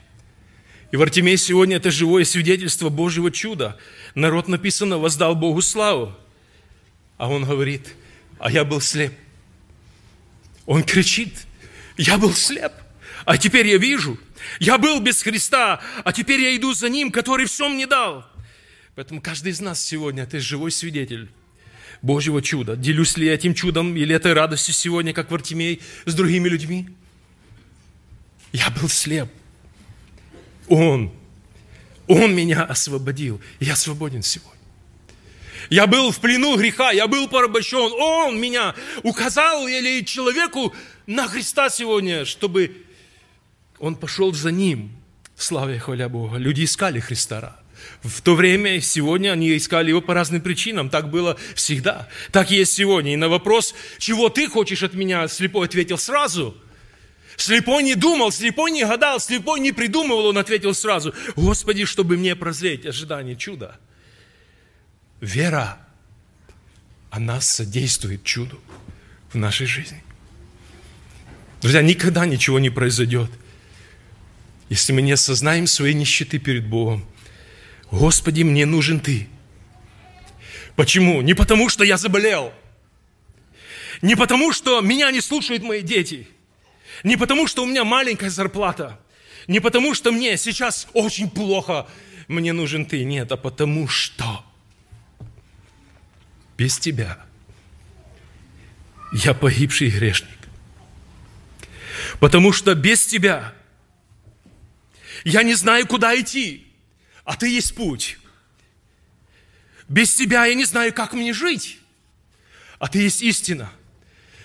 И 0.91 0.97
в 0.97 1.03
Артемии 1.03 1.37
сегодня 1.37 1.77
это 1.77 1.91
живое 1.91 2.25
свидетельство 2.25 2.89
Божьего 2.89 3.31
чуда. 3.31 3.77
Народ 4.15 4.49
написано, 4.49 4.99
воздал 4.99 5.35
Богу 5.35 5.61
славу. 5.61 6.15
А 7.17 7.29
он 7.29 7.45
говорит, 7.45 7.95
а 8.39 8.51
я 8.51 8.65
был 8.65 8.81
слеп. 8.81 9.13
Он 10.67 10.83
кричит, 10.83 11.35
я 11.97 12.17
был 12.17 12.33
слеп, 12.33 12.73
а 13.25 13.37
теперь 13.39 13.67
я 13.67 13.79
вижу. 13.79 14.19
Я 14.61 14.79
был 14.79 15.01
без 15.01 15.23
Христа, 15.23 15.81
а 16.05 16.13
теперь 16.13 16.41
я 16.41 16.57
иду 16.57 16.75
за 16.75 16.89
Ним, 16.89 17.11
который 17.11 17.47
все 17.47 17.69
мне 17.69 17.87
дал. 17.87 18.27
Поэтому 18.95 19.21
каждый 19.21 19.53
из 19.53 19.61
нас 19.61 19.83
сегодня– 19.83 20.23
это 20.25 20.39
живой 20.41 20.71
свидетель 20.71 21.29
Божьего 22.03 22.43
чуда. 22.43 22.77
Делюсь 22.77 23.17
ли 23.17 23.27
я 23.27 23.35
этим 23.35 23.55
чудом 23.55 23.97
или 23.97 24.15
этой 24.15 24.33
радостью 24.33 24.75
сегодня, 24.75 25.13
как 25.13 25.31
в 25.31 25.35
Артемей, 25.35 25.81
с 26.05 26.15
другими 26.15 26.49
людьми? 26.49 26.89
Я 28.53 28.71
был 28.71 28.89
слеп. 28.89 29.29
Он, 30.69 31.13
Он 32.07 32.35
меня 32.35 32.63
освободил. 32.63 33.41
Я 33.59 33.75
свободен 33.75 34.23
сегодня. 34.23 34.53
Я 35.71 35.87
был 35.87 36.11
в 36.11 36.21
плену 36.21 36.57
греха, 36.57 36.93
я 36.93 37.07
был 37.07 37.27
порабощен. 37.27 37.93
Он 37.93 38.39
меня 38.39 38.75
указал 39.03 39.67
или 39.67 40.05
человеку 40.05 40.75
на 41.07 41.27
Христа 41.27 41.71
сегодня, 41.71 42.25
чтобы 42.25 42.84
он 43.79 43.97
пошел 43.97 44.33
за 44.33 44.51
ним. 44.51 44.93
Слава 45.37 45.75
и 45.75 45.79
хваля 45.79 46.09
Бога. 46.09 46.37
Люди 46.37 46.65
искали 46.65 47.01
Христа. 47.01 47.57
В 48.03 48.23
то 48.23 48.35
время, 48.35 48.81
сегодня 48.81 49.33
они 49.33 49.57
искали 49.57 49.91
его 49.91 50.01
по 50.01 50.15
разным 50.15 50.41
причинам. 50.41 50.91
Так 50.91 51.11
было 51.11 51.37
всегда. 51.55 52.09
Так 52.33 52.51
и 52.51 52.57
есть 52.57 52.73
сегодня. 52.73 53.13
И 53.13 53.17
на 53.17 53.29
вопрос, 53.29 53.75
чего 53.99 54.29
ты 54.29 54.49
хочешь 54.49 54.83
от 54.83 54.95
меня, 54.95 55.27
слепой 55.29 55.67
ответил 55.67 55.99
сразу. 55.99 56.57
Слепой 57.37 57.83
не 57.83 57.95
думал, 57.95 58.31
слепой 58.31 58.71
не 58.71 58.85
гадал, 58.85 59.19
слепой 59.19 59.59
не 59.61 59.73
придумывал, 59.73 60.27
он 60.27 60.39
ответил 60.39 60.73
сразу. 60.73 61.15
Господи, 61.35 61.85
чтобы 61.85 62.17
мне 62.17 62.37
прозреть 62.37 62.87
ожидание 62.87 63.35
чуда. 63.35 63.79
Вера, 65.21 65.79
она 67.11 67.41
содействует 67.41 68.23
чуду 68.23 68.61
в 69.33 69.37
нашей 69.37 69.67
жизни. 69.67 70.03
Друзья, 71.61 71.83
никогда 71.83 72.27
ничего 72.27 72.59
не 72.59 72.71
произойдет, 72.71 73.31
если 74.75 74.93
мы 74.93 75.03
не 75.03 75.13
осознаем 75.13 75.69
своей 75.69 75.95
нищеты 75.95 76.41
перед 76.41 76.67
Богом. 76.67 77.07
Господи, 77.93 78.43
мне 78.43 78.67
нужен 78.67 78.99
Ты. 78.99 79.29
Почему? 80.75 81.23
Не 81.23 81.35
потому, 81.35 81.69
что 81.69 81.85
я 81.85 81.97
заболел. 81.97 82.53
Не 84.03 84.17
потому, 84.17 84.53
что 84.53 84.81
меня 84.81 85.13
не 85.13 85.21
слушают 85.21 85.63
мои 85.63 85.81
дети. 85.81 86.27
Не 87.05 87.17
потому, 87.17 87.47
что 87.47 87.63
у 87.63 87.67
меня 87.67 87.85
маленькая 87.85 88.31
зарплата. 88.31 88.99
Не 89.47 89.61
потому, 89.61 89.95
что 89.95 90.11
мне 90.11 90.37
сейчас 90.37 90.89
очень 90.93 91.31
плохо. 91.31 91.87
Мне 92.27 92.53
нужен 92.53 92.85
Ты. 92.85 93.05
Нет, 93.05 93.31
а 93.31 93.37
потому 93.37 93.87
что 93.87 94.45
без 96.59 96.81
Тебя 96.81 97.19
я 99.13 99.35
погибший 99.35 99.91
грешник. 99.91 100.31
Потому 102.19 102.53
что 102.53 102.75
без 102.75 103.07
Тебя 103.07 103.55
я 105.25 105.43
не 105.43 105.55
знаю, 105.55 105.87
куда 105.87 106.19
идти, 106.19 106.67
а 107.25 107.37
Ты 107.37 107.49
есть 107.49 107.75
путь. 107.75 108.19
Без 109.89 110.15
Тебя 110.15 110.45
я 110.45 110.55
не 110.55 110.67
знаю, 110.67 110.93
как 110.93 111.15
мне 111.15 111.33
жить, 111.33 111.79
а 112.79 112.89
Ты 112.89 113.01
есть 113.01 113.23
истина. 113.23 113.73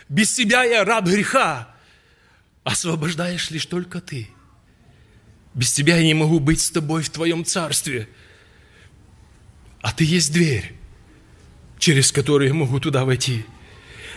Без 0.08 0.34
Тебя 0.34 0.64
я 0.64 0.86
раб 0.86 1.06
греха, 1.06 1.76
освобождаешь 2.64 3.50
лишь 3.52 3.66
только 3.66 4.00
Ты. 4.00 4.30
Без 5.54 5.74
Тебя 5.74 5.98
я 5.98 6.04
не 6.04 6.14
могу 6.14 6.40
быть 6.40 6.62
с 6.62 6.72
Тобой 6.72 7.04
в 7.04 7.10
Твоем 7.10 7.44
Царстве, 7.44 8.08
а 9.82 9.92
Ты 9.92 10.06
есть 10.06 10.32
дверь, 10.32 10.74
через 11.78 12.14
которую 12.14 12.48
я 12.48 12.54
могу 12.54 12.80
туда 12.80 13.04
войти. 13.04 13.46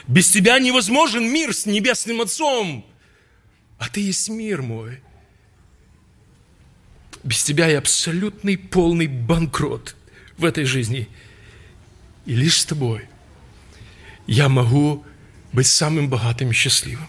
Без 0.06 0.30
Тебя 0.30 0.60
невозможен 0.60 1.28
мир 1.28 1.52
с 1.54 1.66
Небесным 1.66 2.20
Отцом, 2.20 2.86
а 3.78 3.88
Ты 3.88 4.00
есть 4.00 4.28
мир 4.28 4.62
мой– 4.62 5.00
без 7.25 7.43
тебя 7.45 7.68
я 7.68 7.79
абсолютный 7.79 8.59
полный 8.59 9.07
банкрот 9.07 9.95
в 10.37 10.45
этой 10.45 10.64
жизни. 10.64 11.09
И 12.27 12.35
лишь 12.35 12.61
с 12.61 12.64
тобой 12.64 13.09
я 14.27 14.49
могу 14.49 15.05
быть 15.53 15.66
самым 15.66 16.09
богатым 16.09 16.51
и 16.51 16.55
счастливым. 16.55 17.07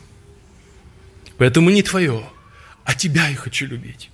Поэтому 1.37 1.69
не 1.69 1.81
твое, 1.81 2.23
а 2.83 2.93
тебя 2.93 3.27
я 3.27 3.35
хочу 3.35 3.65
любить. 3.65 4.09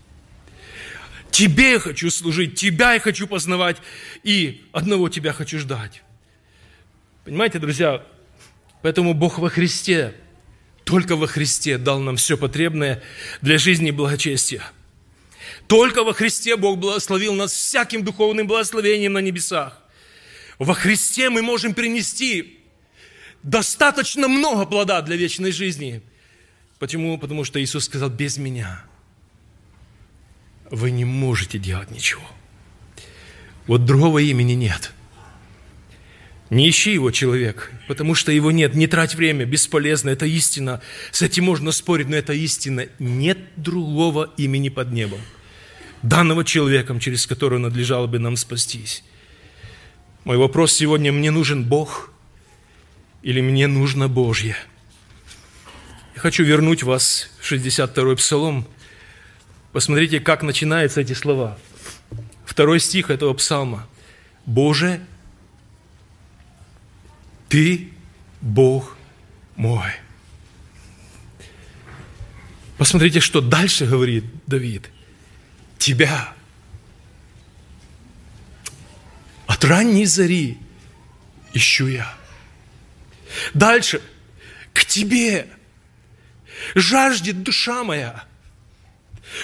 Тебе 1.31 1.73
я 1.73 1.79
хочу 1.79 2.09
служить, 2.09 2.55
тебя 2.55 2.93
я 2.93 2.99
хочу 2.99 3.27
познавать, 3.27 3.77
и 4.23 4.65
одного 4.71 5.09
тебя 5.09 5.31
хочу 5.31 5.59
ждать. 5.59 6.01
Понимаете, 7.23 7.59
друзья, 7.59 8.03
поэтому 8.81 9.13
Бог 9.13 9.37
во 9.37 9.49
Христе, 9.49 10.15
только 10.85 11.15
во 11.15 11.27
Христе 11.27 11.77
дал 11.77 11.99
нам 11.99 12.15
все 12.15 12.35
потребное 12.35 13.03
для 13.41 13.57
жизни 13.57 13.89
и 13.89 13.91
благочестия– 13.91 14.63
только 15.69 16.03
во 16.03 16.13
Христе 16.13 16.55
Бог 16.57 16.79
благословил 16.79 17.35
нас 17.35 17.53
всяким 17.53 18.03
духовным 18.03 18.47
благословением 18.47 19.13
на 19.13 19.19
небесах. 19.19 19.79
Во 20.57 20.73
Христе 20.73 21.29
мы 21.29 21.43
можем 21.43 21.75
принести 21.75 22.57
достаточно 23.43 24.27
много 24.27 24.65
плода 24.65 24.99
для 25.03 25.15
вечной 25.15 25.51
жизни. 25.51 26.01
Почему? 26.79 27.19
Потому 27.19 27.43
что 27.43 27.61
Иисус 27.61 27.85
сказал, 27.85 28.09
без 28.09 28.37
меня 28.39 28.83
вы 30.71 30.89
не 30.89 31.05
можете 31.05 31.59
делать 31.59 31.91
ничего. 31.91 32.27
Вот 33.67 33.85
другого 33.85 34.17
имени 34.17 34.53
нет. 34.53 34.91
Не 36.49 36.67
ищи 36.67 36.93
его, 36.93 37.11
человек, 37.11 37.71
потому 37.87 38.15
что 38.15 38.31
его 38.31 38.49
нет. 38.51 38.73
Не 38.73 38.87
трать 38.87 39.13
время, 39.13 39.45
бесполезно, 39.45 40.09
это 40.09 40.25
истина. 40.25 40.81
С 41.11 41.21
этим 41.21 41.43
можно 41.43 41.71
спорить, 41.71 42.07
но 42.07 42.15
это 42.15 42.33
истина. 42.33 42.87
Нет 42.97 43.37
другого 43.55 44.33
имени 44.35 44.69
под 44.69 44.91
небом 44.91 45.21
данного 46.01 46.43
человеком, 46.43 46.99
через 46.99 47.27
которого 47.27 47.59
надлежало 47.59 48.07
бы 48.07 48.19
нам 48.19 48.37
спастись. 48.37 49.03
Мой 50.23 50.37
вопрос 50.37 50.73
сегодня, 50.73 51.11
мне 51.11 51.31
нужен 51.31 51.63
Бог 51.63 52.11
или 53.21 53.41
мне 53.41 53.67
нужно 53.67 54.07
Божье? 54.07 54.55
Я 56.15 56.21
хочу 56.21 56.43
вернуть 56.43 56.83
вас 56.83 57.29
в 57.39 57.51
62-й 57.51 58.15
псалом. 58.17 58.67
Посмотрите, 59.71 60.19
как 60.19 60.43
начинаются 60.43 61.01
эти 61.01 61.13
слова. 61.13 61.57
Второй 62.45 62.79
стих 62.79 63.09
этого 63.09 63.33
псалма. 63.33 63.87
«Боже, 64.45 64.99
Ты 67.49 67.89
Бог 68.41 68.97
мой». 69.55 69.91
Посмотрите, 72.77 73.19
что 73.19 73.41
дальше 73.41 73.85
говорит 73.85 74.23
Давид– 74.47 74.89
тебя. 75.79 76.33
От 79.47 79.65
ранней 79.65 80.05
зари 80.05 80.59
ищу 81.53 81.87
я. 81.87 82.15
Дальше, 83.55 84.01
к 84.73 84.85
тебе 84.85 85.49
жаждет 86.75 87.41
душа 87.41 87.83
моя. 87.83 88.25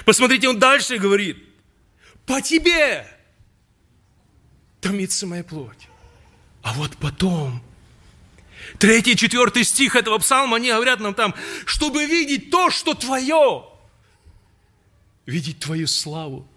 Посмотрите, 0.06 0.48
он 0.48 0.60
дальше 0.60 0.98
говорит, 0.98 1.44
по 2.26 2.42
тебе 2.42 3.08
томится 4.82 5.26
моя 5.26 5.44
плоть. 5.44 5.88
А 6.62 6.74
вот 6.74 6.98
потом, 6.98 7.64
третий, 8.78 9.16
четвертый 9.16 9.64
стих 9.64 9.96
этого 9.96 10.18
псалма, 10.20 10.58
они 10.58 10.70
говорят 10.72 11.00
нам 11.00 11.14
там, 11.14 11.34
чтобы 11.66 12.06
видеть 12.06 12.50
то, 12.50 12.70
что 12.70 12.94
твое 12.94 13.66
видеть 15.26 15.60
Твою 15.60 15.88
славу, 15.88 16.48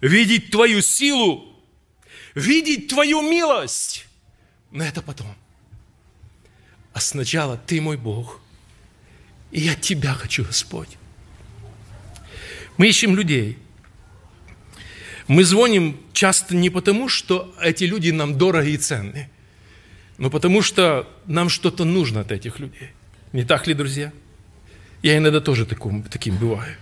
видеть 0.00 0.50
Твою 0.50 0.82
силу, 0.82 1.56
видеть 2.34 2.88
Твою 2.88 3.22
милость. 3.22 4.06
Но 4.70 4.84
это 4.84 5.02
потом. 5.02 5.34
А 6.92 7.00
сначала 7.00 7.56
Ты 7.56 7.80
мой 7.80 7.96
Бог, 7.96 8.40
и 9.50 9.60
я 9.60 9.74
Тебя 9.74 10.14
хочу, 10.14 10.44
Господь. 10.44 10.98
Мы 12.76 12.88
ищем 12.88 13.16
людей. 13.16 13.58
Мы 15.28 15.44
звоним 15.44 16.00
часто 16.12 16.56
не 16.56 16.70
потому, 16.70 17.08
что 17.08 17.54
эти 17.60 17.84
люди 17.84 18.10
нам 18.10 18.36
дороги 18.36 18.70
и 18.70 18.76
ценны, 18.76 19.30
но 20.18 20.30
потому 20.30 20.62
что 20.62 21.08
нам 21.26 21.48
что-то 21.48 21.84
нужно 21.84 22.20
от 22.20 22.32
этих 22.32 22.58
людей. 22.58 22.90
Не 23.32 23.44
так 23.44 23.66
ли, 23.66 23.74
друзья? 23.74 24.12
Я 25.02 25.16
иногда 25.16 25.40
тоже 25.40 25.64
таким, 25.64 26.02
таким 26.02 26.36
бываю. 26.36 26.76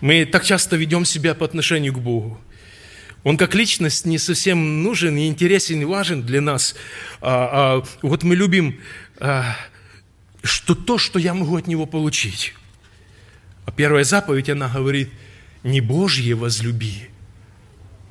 Мы 0.00 0.24
так 0.24 0.44
часто 0.44 0.76
ведем 0.76 1.04
себя 1.04 1.34
по 1.34 1.44
отношению 1.44 1.92
к 1.92 1.98
Богу. 1.98 2.40
Он 3.22 3.36
как 3.36 3.54
личность 3.54 4.06
не 4.06 4.18
совсем 4.18 4.82
нужен, 4.82 5.14
не 5.14 5.28
интересен 5.28 5.80
и 5.82 5.84
важен 5.84 6.22
для 6.22 6.40
нас. 6.40 6.74
А, 7.20 7.82
а, 7.82 7.86
вот 8.00 8.22
мы 8.22 8.34
любим 8.34 8.80
а, 9.18 9.56
что 10.42 10.74
то, 10.74 10.96
что 10.96 11.18
я 11.18 11.34
могу 11.34 11.56
от 11.56 11.66
Него 11.66 11.84
получить. 11.84 12.54
А 13.66 13.72
первая 13.72 14.04
заповедь, 14.04 14.48
она 14.48 14.68
говорит, 14.68 15.10
не 15.62 15.82
Божье 15.82 16.34
возлюби, 16.34 17.10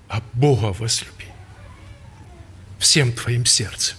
а 0.08 0.22
Бога 0.34 0.76
возлюби. 0.78 1.26
Всем 2.78 3.12
твоим 3.12 3.46
сердцем. 3.46 3.98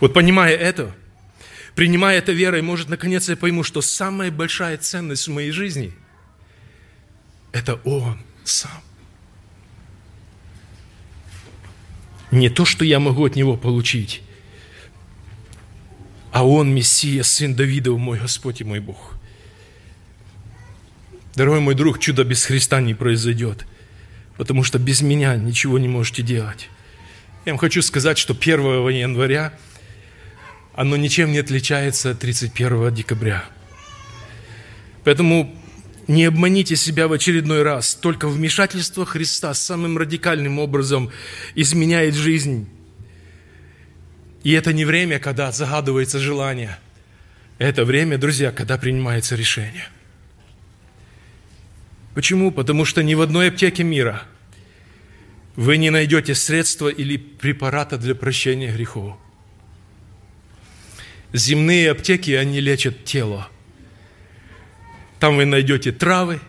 Вот 0.00 0.14
понимая 0.14 0.56
это, 0.56 0.94
принимая 1.74 2.18
это 2.18 2.32
верой, 2.32 2.62
может, 2.62 2.88
наконец 2.88 3.28
я 3.28 3.36
пойму, 3.36 3.62
что 3.62 3.80
самая 3.80 4.30
большая 4.30 4.76
ценность 4.78 5.28
в 5.28 5.32
моей 5.32 5.50
жизни– 5.50 5.92
это 7.52 7.74
Он 7.84 8.18
сам. 8.44 8.82
Не 12.30 12.48
то, 12.48 12.64
что 12.64 12.84
я 12.84 12.98
могу 12.98 13.26
от 13.26 13.36
Него 13.36 13.56
получить, 13.56 14.22
а 16.32 16.46
Он, 16.46 16.74
Мессия, 16.74 17.22
Сын 17.22 17.54
Давидов, 17.54 17.98
мой 17.98 18.18
Господь 18.18 18.62
и 18.62 18.64
мой 18.64 18.80
Бог. 18.80 19.14
Дорогой 21.34 21.60
мой 21.60 21.74
друг, 21.74 21.98
чудо 21.98 22.24
без 22.24 22.44
Христа 22.44 22.80
не 22.80 22.94
произойдет, 22.94 23.66
потому 24.36 24.64
что 24.64 24.78
без 24.78 25.02
меня 25.02 25.36
ничего 25.36 25.78
не 25.78 25.88
можете 25.88 26.22
делать. 26.22 26.68
Я 27.44 27.52
вам 27.52 27.58
хочу 27.58 27.82
сказать, 27.82 28.18
что 28.18 28.34
1 28.34 28.88
января 28.88 29.52
оно 30.74 30.96
ничем 30.96 31.32
не 31.32 31.38
отличается 31.38 32.10
от 32.10 32.20
31 32.20 32.94
декабря. 32.94 33.44
Поэтому 35.04 35.54
не 36.08 36.24
обманите 36.24 36.76
себя 36.76 37.08
в 37.08 37.12
очередной 37.12 37.62
раз. 37.62 37.94
Только 37.94 38.28
вмешательство 38.28 39.04
Христа 39.04 39.54
самым 39.54 39.98
радикальным 39.98 40.58
образом 40.58 41.10
изменяет 41.54 42.14
жизнь. 42.14 42.68
И 44.42 44.52
это 44.52 44.72
не 44.72 44.84
время, 44.84 45.18
когда 45.18 45.52
загадывается 45.52 46.18
желание. 46.18 46.78
Это 47.58 47.84
время, 47.84 48.18
друзья, 48.18 48.50
когда 48.50 48.78
принимается 48.78 49.36
решение. 49.36 49.86
Почему? 52.14 52.50
Потому 52.50 52.84
что 52.84 53.02
ни 53.02 53.14
в 53.14 53.20
одной 53.20 53.48
аптеке 53.48 53.84
мира 53.84 54.24
вы 55.54 55.76
не 55.76 55.90
найдете 55.90 56.34
средства 56.34 56.88
или 56.88 57.16
препарата 57.16 57.98
для 57.98 58.14
прощения 58.14 58.72
грехов. 58.72 59.16
Земные 61.32 61.90
аптеки, 61.90 62.30
они 62.32 62.60
лечат 62.60 63.04
тело. 63.04 63.48
Там 65.18 65.36
вы 65.36 65.44
найдете 65.44 65.92
травы, 65.92 66.40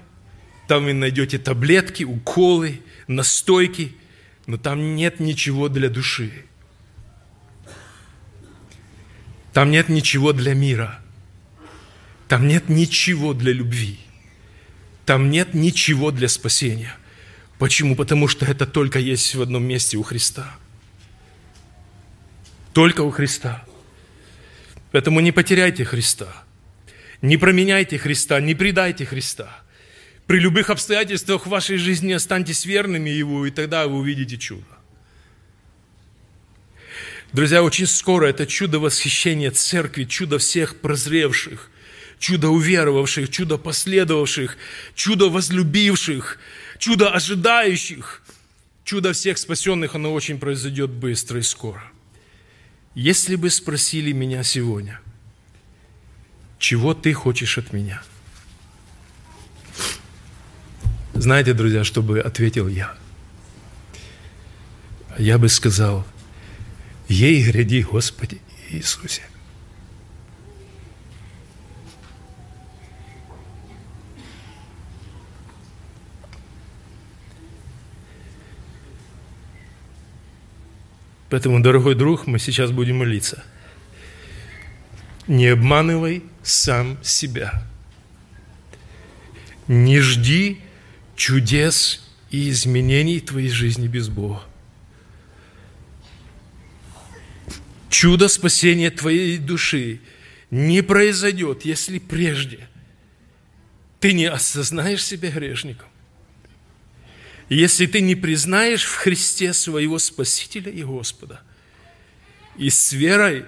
там 0.67 0.85
вы 0.85 0.93
найдете 0.93 1.37
таблетки, 1.37 2.03
уколы, 2.03 2.81
настойки, 3.07 3.95
но 4.45 4.57
там 4.57 4.95
нет 4.95 5.19
ничего 5.19 5.69
для 5.69 5.89
души. 5.89 6.31
Там 9.53 9.69
нет 9.69 9.87
ничего 9.89 10.33
для 10.33 10.53
мира. 10.53 10.99
Там 12.27 12.47
нет 12.47 12.69
ничего 12.69 13.33
для 13.33 13.53
любви. 13.53 13.99
Там 15.05 15.29
нет 15.29 15.53
ничего 15.53 16.11
для 16.11 16.27
спасения. 16.27 16.95
Почему? 17.59 17.95
Потому 17.95 18.27
что 18.27 18.45
это 18.45 18.65
только 18.65 18.99
есть 18.99 19.35
в 19.35 19.41
одном 19.41 19.63
месте 19.63 19.97
у 19.97 20.03
Христа. 20.03 20.55
Только 22.73 23.01
у 23.01 23.11
Христа. 23.11 23.63
Поэтому 24.93 25.21
не 25.21 25.31
потеряйте 25.31 25.85
Христа. 25.85 26.45
Не 27.23 27.37
променяйте 27.37 27.97
Христа, 27.97 28.39
не 28.39 28.53
предайте 28.53 29.05
Христа. 29.05 29.63
При 30.27 30.37
любых 30.37 30.69
обстоятельствах 30.69 31.47
в 31.47 31.49
вашей 31.49 31.77
жизни 31.77 32.13
останьтесь 32.13 32.63
верными 32.63 33.09
Его, 33.09 33.47
и 33.47 33.49
тогда 33.49 33.87
вы 33.87 33.97
увидите 33.97 34.37
чудо. 34.37 34.63
Друзья, 37.31 37.63
очень 37.63 37.87
скоро 37.87 38.27
это 38.27 38.45
чудо 38.45 38.77
восхищения 38.77 39.49
церкви, 39.49 40.03
чудо 40.03 40.37
всех 40.37 40.79
прозревших, 40.79 41.71
чудо 42.19 42.49
уверовавших, 42.49 43.31
чудо 43.31 43.57
последовавших, 43.57 44.57
чудо 44.93 45.29
возлюбивших, 45.31 46.37
чудо 46.77 47.09
ожидающих, 47.09 48.21
чудо 48.83 49.13
всех 49.13 49.39
спасенных, 49.39 49.95
оно 49.95 50.13
очень 50.13 50.37
произойдет 50.37 50.91
быстро 50.91 51.39
и 51.39 51.41
скоро. 51.41 51.92
Если 52.95 53.35
бы 53.35 53.49
спросили 53.49 54.11
меня 54.11 54.43
сегодня, 54.43 54.99
чего 56.59 56.93
ты 56.93 57.13
хочешь 57.13 57.57
от 57.57 57.73
меня? 57.73 58.03
Знаете, 61.13 61.53
друзья, 61.53 61.83
что 61.83 62.03
бы 62.03 62.19
ответил 62.19 62.67
я? 62.67 62.95
Я 65.17 65.37
бы 65.37 65.49
сказал, 65.49 66.05
ей 67.07 67.43
гряди, 67.43 67.81
Господи 67.81 68.41
Иисусе. 68.69 69.23
Поэтому, 81.33 81.59
дорогой 81.61 81.95
друг, 81.95 82.27
мы 82.27 82.37
сейчас 82.37 82.69
будем 82.69 82.97
молиться. 82.97 83.43
Не 85.25 85.47
обманывай 85.47 86.21
сам 86.43 87.03
себя. 87.03 87.67
Не 89.67 89.99
жди 89.99 90.61
чудес 91.15 92.07
и 92.29 92.51
изменений 92.51 93.19
твоей 93.19 93.49
жизни 93.49 93.87
без 93.87 94.09
Бога. 94.09 94.43
Чудо 97.89 98.27
спасения 98.27 98.91
твоей 98.91 99.39
души 99.39 100.01
не 100.51 100.83
произойдет, 100.83 101.65
если 101.65 101.97
прежде 101.97 102.59
ты 103.99 104.13
не 104.13 104.25
осознаешь 104.25 105.03
себя 105.03 105.31
грешником 105.31 105.89
если 107.49 107.85
ты 107.85 108.01
не 108.01 108.15
признаешь 108.15 108.83
в 108.83 108.95
Христе 108.95 109.53
своего 109.53 109.99
Спасителя 109.99 110.71
и 110.71 110.83
Господа, 110.83 111.41
и 112.57 112.69
с 112.69 112.93
верой 112.93 113.45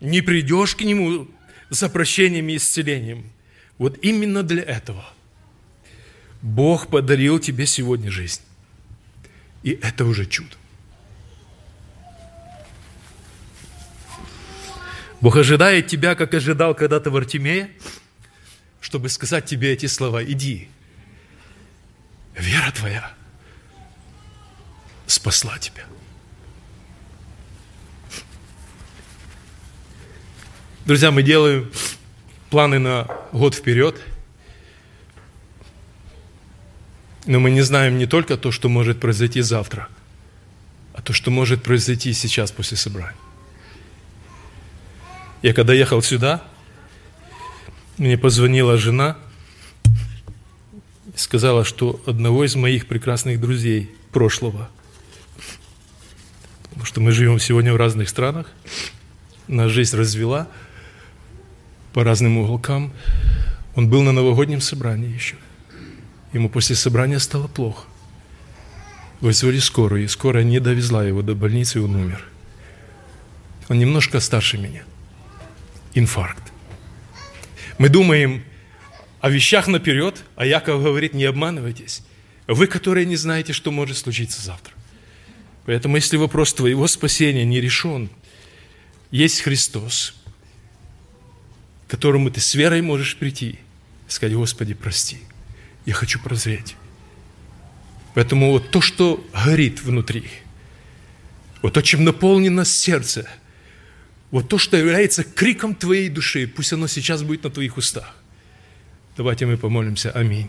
не 0.00 0.22
придешь 0.22 0.74
к 0.74 0.80
Нему 0.82 1.28
за 1.70 1.88
прощением 1.88 2.48
и 2.48 2.56
исцелением, 2.56 3.30
вот 3.76 3.98
именно 4.02 4.42
для 4.42 4.62
этого 4.62 5.04
Бог 6.42 6.88
подарил 6.88 7.38
тебе 7.38 7.66
сегодня 7.66 8.10
жизнь. 8.10 8.42
И 9.62 9.70
это 9.70 10.04
уже 10.04 10.24
чудо. 10.24 10.54
Бог 15.20 15.36
ожидает 15.36 15.88
тебя, 15.88 16.14
как 16.14 16.32
ожидал 16.34 16.74
когда-то 16.76 17.10
в 17.10 17.16
Артемее, 17.16 17.70
чтобы 18.80 19.08
сказать 19.08 19.46
тебе 19.46 19.72
эти 19.72 19.86
слова. 19.86 20.24
Иди. 20.24 20.68
Вера 22.36 22.70
твоя 22.70 23.17
спасла 25.08 25.58
тебя. 25.58 25.84
Друзья, 30.84 31.10
мы 31.10 31.22
делаем 31.22 31.70
планы 32.50 32.78
на 32.78 33.08
год 33.32 33.54
вперед, 33.54 34.00
но 37.26 37.40
мы 37.40 37.50
не 37.50 37.62
знаем 37.62 37.98
не 37.98 38.06
только 38.06 38.36
то, 38.36 38.52
что 38.52 38.68
может 38.68 39.00
произойти 39.00 39.40
завтра, 39.40 39.88
а 40.94 41.02
то, 41.02 41.12
что 41.12 41.30
может 41.30 41.62
произойти 41.62 42.12
сейчас 42.12 42.52
после 42.52 42.76
собрания. 42.76 43.16
Я 45.42 45.52
когда 45.52 45.72
ехал 45.72 46.02
сюда, 46.02 46.42
мне 47.96 48.16
позвонила 48.16 48.76
жена 48.76 49.16
сказала, 51.16 51.64
что 51.64 52.00
одного 52.06 52.44
из 52.44 52.54
моих 52.54 52.86
прекрасных 52.86 53.40
друзей 53.40 53.90
прошлого– 54.12 54.68
потому 56.78 56.86
что 56.86 57.00
мы 57.00 57.10
живем 57.10 57.40
сегодня 57.40 57.72
в 57.72 57.76
разных 57.76 58.08
странах, 58.08 58.46
наша 59.48 59.70
жизнь 59.70 59.96
развела 59.96 60.46
по 61.92 62.04
разным 62.04 62.38
уголкам. 62.38 62.92
Он 63.74 63.88
был 63.88 64.02
на 64.02 64.12
новогоднем 64.12 64.60
собрании 64.60 65.12
еще. 65.12 65.34
Ему 66.32 66.48
после 66.48 66.76
собрания 66.76 67.18
стало 67.18 67.48
плохо. 67.48 67.84
Вызвали 69.20 69.58
скорую, 69.58 70.04
и 70.04 70.06
скорая 70.06 70.44
не 70.44 70.60
довезла 70.60 71.02
его 71.02 71.20
до 71.20 71.34
больницы, 71.34 71.78
и 71.78 71.82
он 71.82 71.96
умер. 71.96 72.24
Он 73.68 73.76
немножко 73.76 74.20
старше 74.20 74.56
меня. 74.56 74.84
Инфаркт. 75.94 76.44
Мы 77.78 77.88
думаем 77.88 78.44
о 79.20 79.30
вещах 79.30 79.66
наперед, 79.66 80.22
а 80.36 80.46
Яков 80.46 80.80
говорит, 80.80 81.12
не 81.12 81.24
обманывайтесь. 81.24 82.04
Вы, 82.46 82.68
которые 82.68 83.04
не 83.04 83.16
знаете, 83.16 83.52
что 83.52 83.72
может 83.72 83.96
случиться 83.96 84.40
завтра. 84.40 84.77
Поэтому, 85.68 85.96
если 85.96 86.16
вопрос 86.16 86.54
твоего 86.54 86.86
спасения 86.86 87.44
не 87.44 87.60
решен, 87.60 88.08
есть 89.10 89.42
Христос, 89.42 90.14
к 91.86 91.90
которому 91.90 92.30
ты 92.30 92.40
с 92.40 92.54
верой 92.54 92.80
можешь 92.80 93.18
прийти 93.18 93.50
и 94.08 94.10
сказать, 94.10 94.34
Господи, 94.34 94.72
прости, 94.72 95.18
я 95.84 95.92
хочу 95.92 96.20
прозреть. 96.20 96.74
Поэтому 98.14 98.52
вот 98.52 98.70
то, 98.70 98.80
что 98.80 99.22
горит 99.44 99.82
внутри, 99.82 100.24
вот 101.60 101.74
то, 101.74 101.82
чем 101.82 102.02
наполнено 102.02 102.64
сердце, 102.64 103.28
вот 104.30 104.48
то, 104.48 104.56
что 104.56 104.78
является 104.78 105.22
криком 105.22 105.74
твоей 105.74 106.08
души, 106.08 106.46
пусть 106.46 106.72
оно 106.72 106.86
сейчас 106.86 107.22
будет 107.22 107.44
на 107.44 107.50
твоих 107.50 107.76
устах. 107.76 108.16
Давайте 109.18 109.44
мы 109.44 109.58
помолимся. 109.58 110.12
Аминь. 110.12 110.48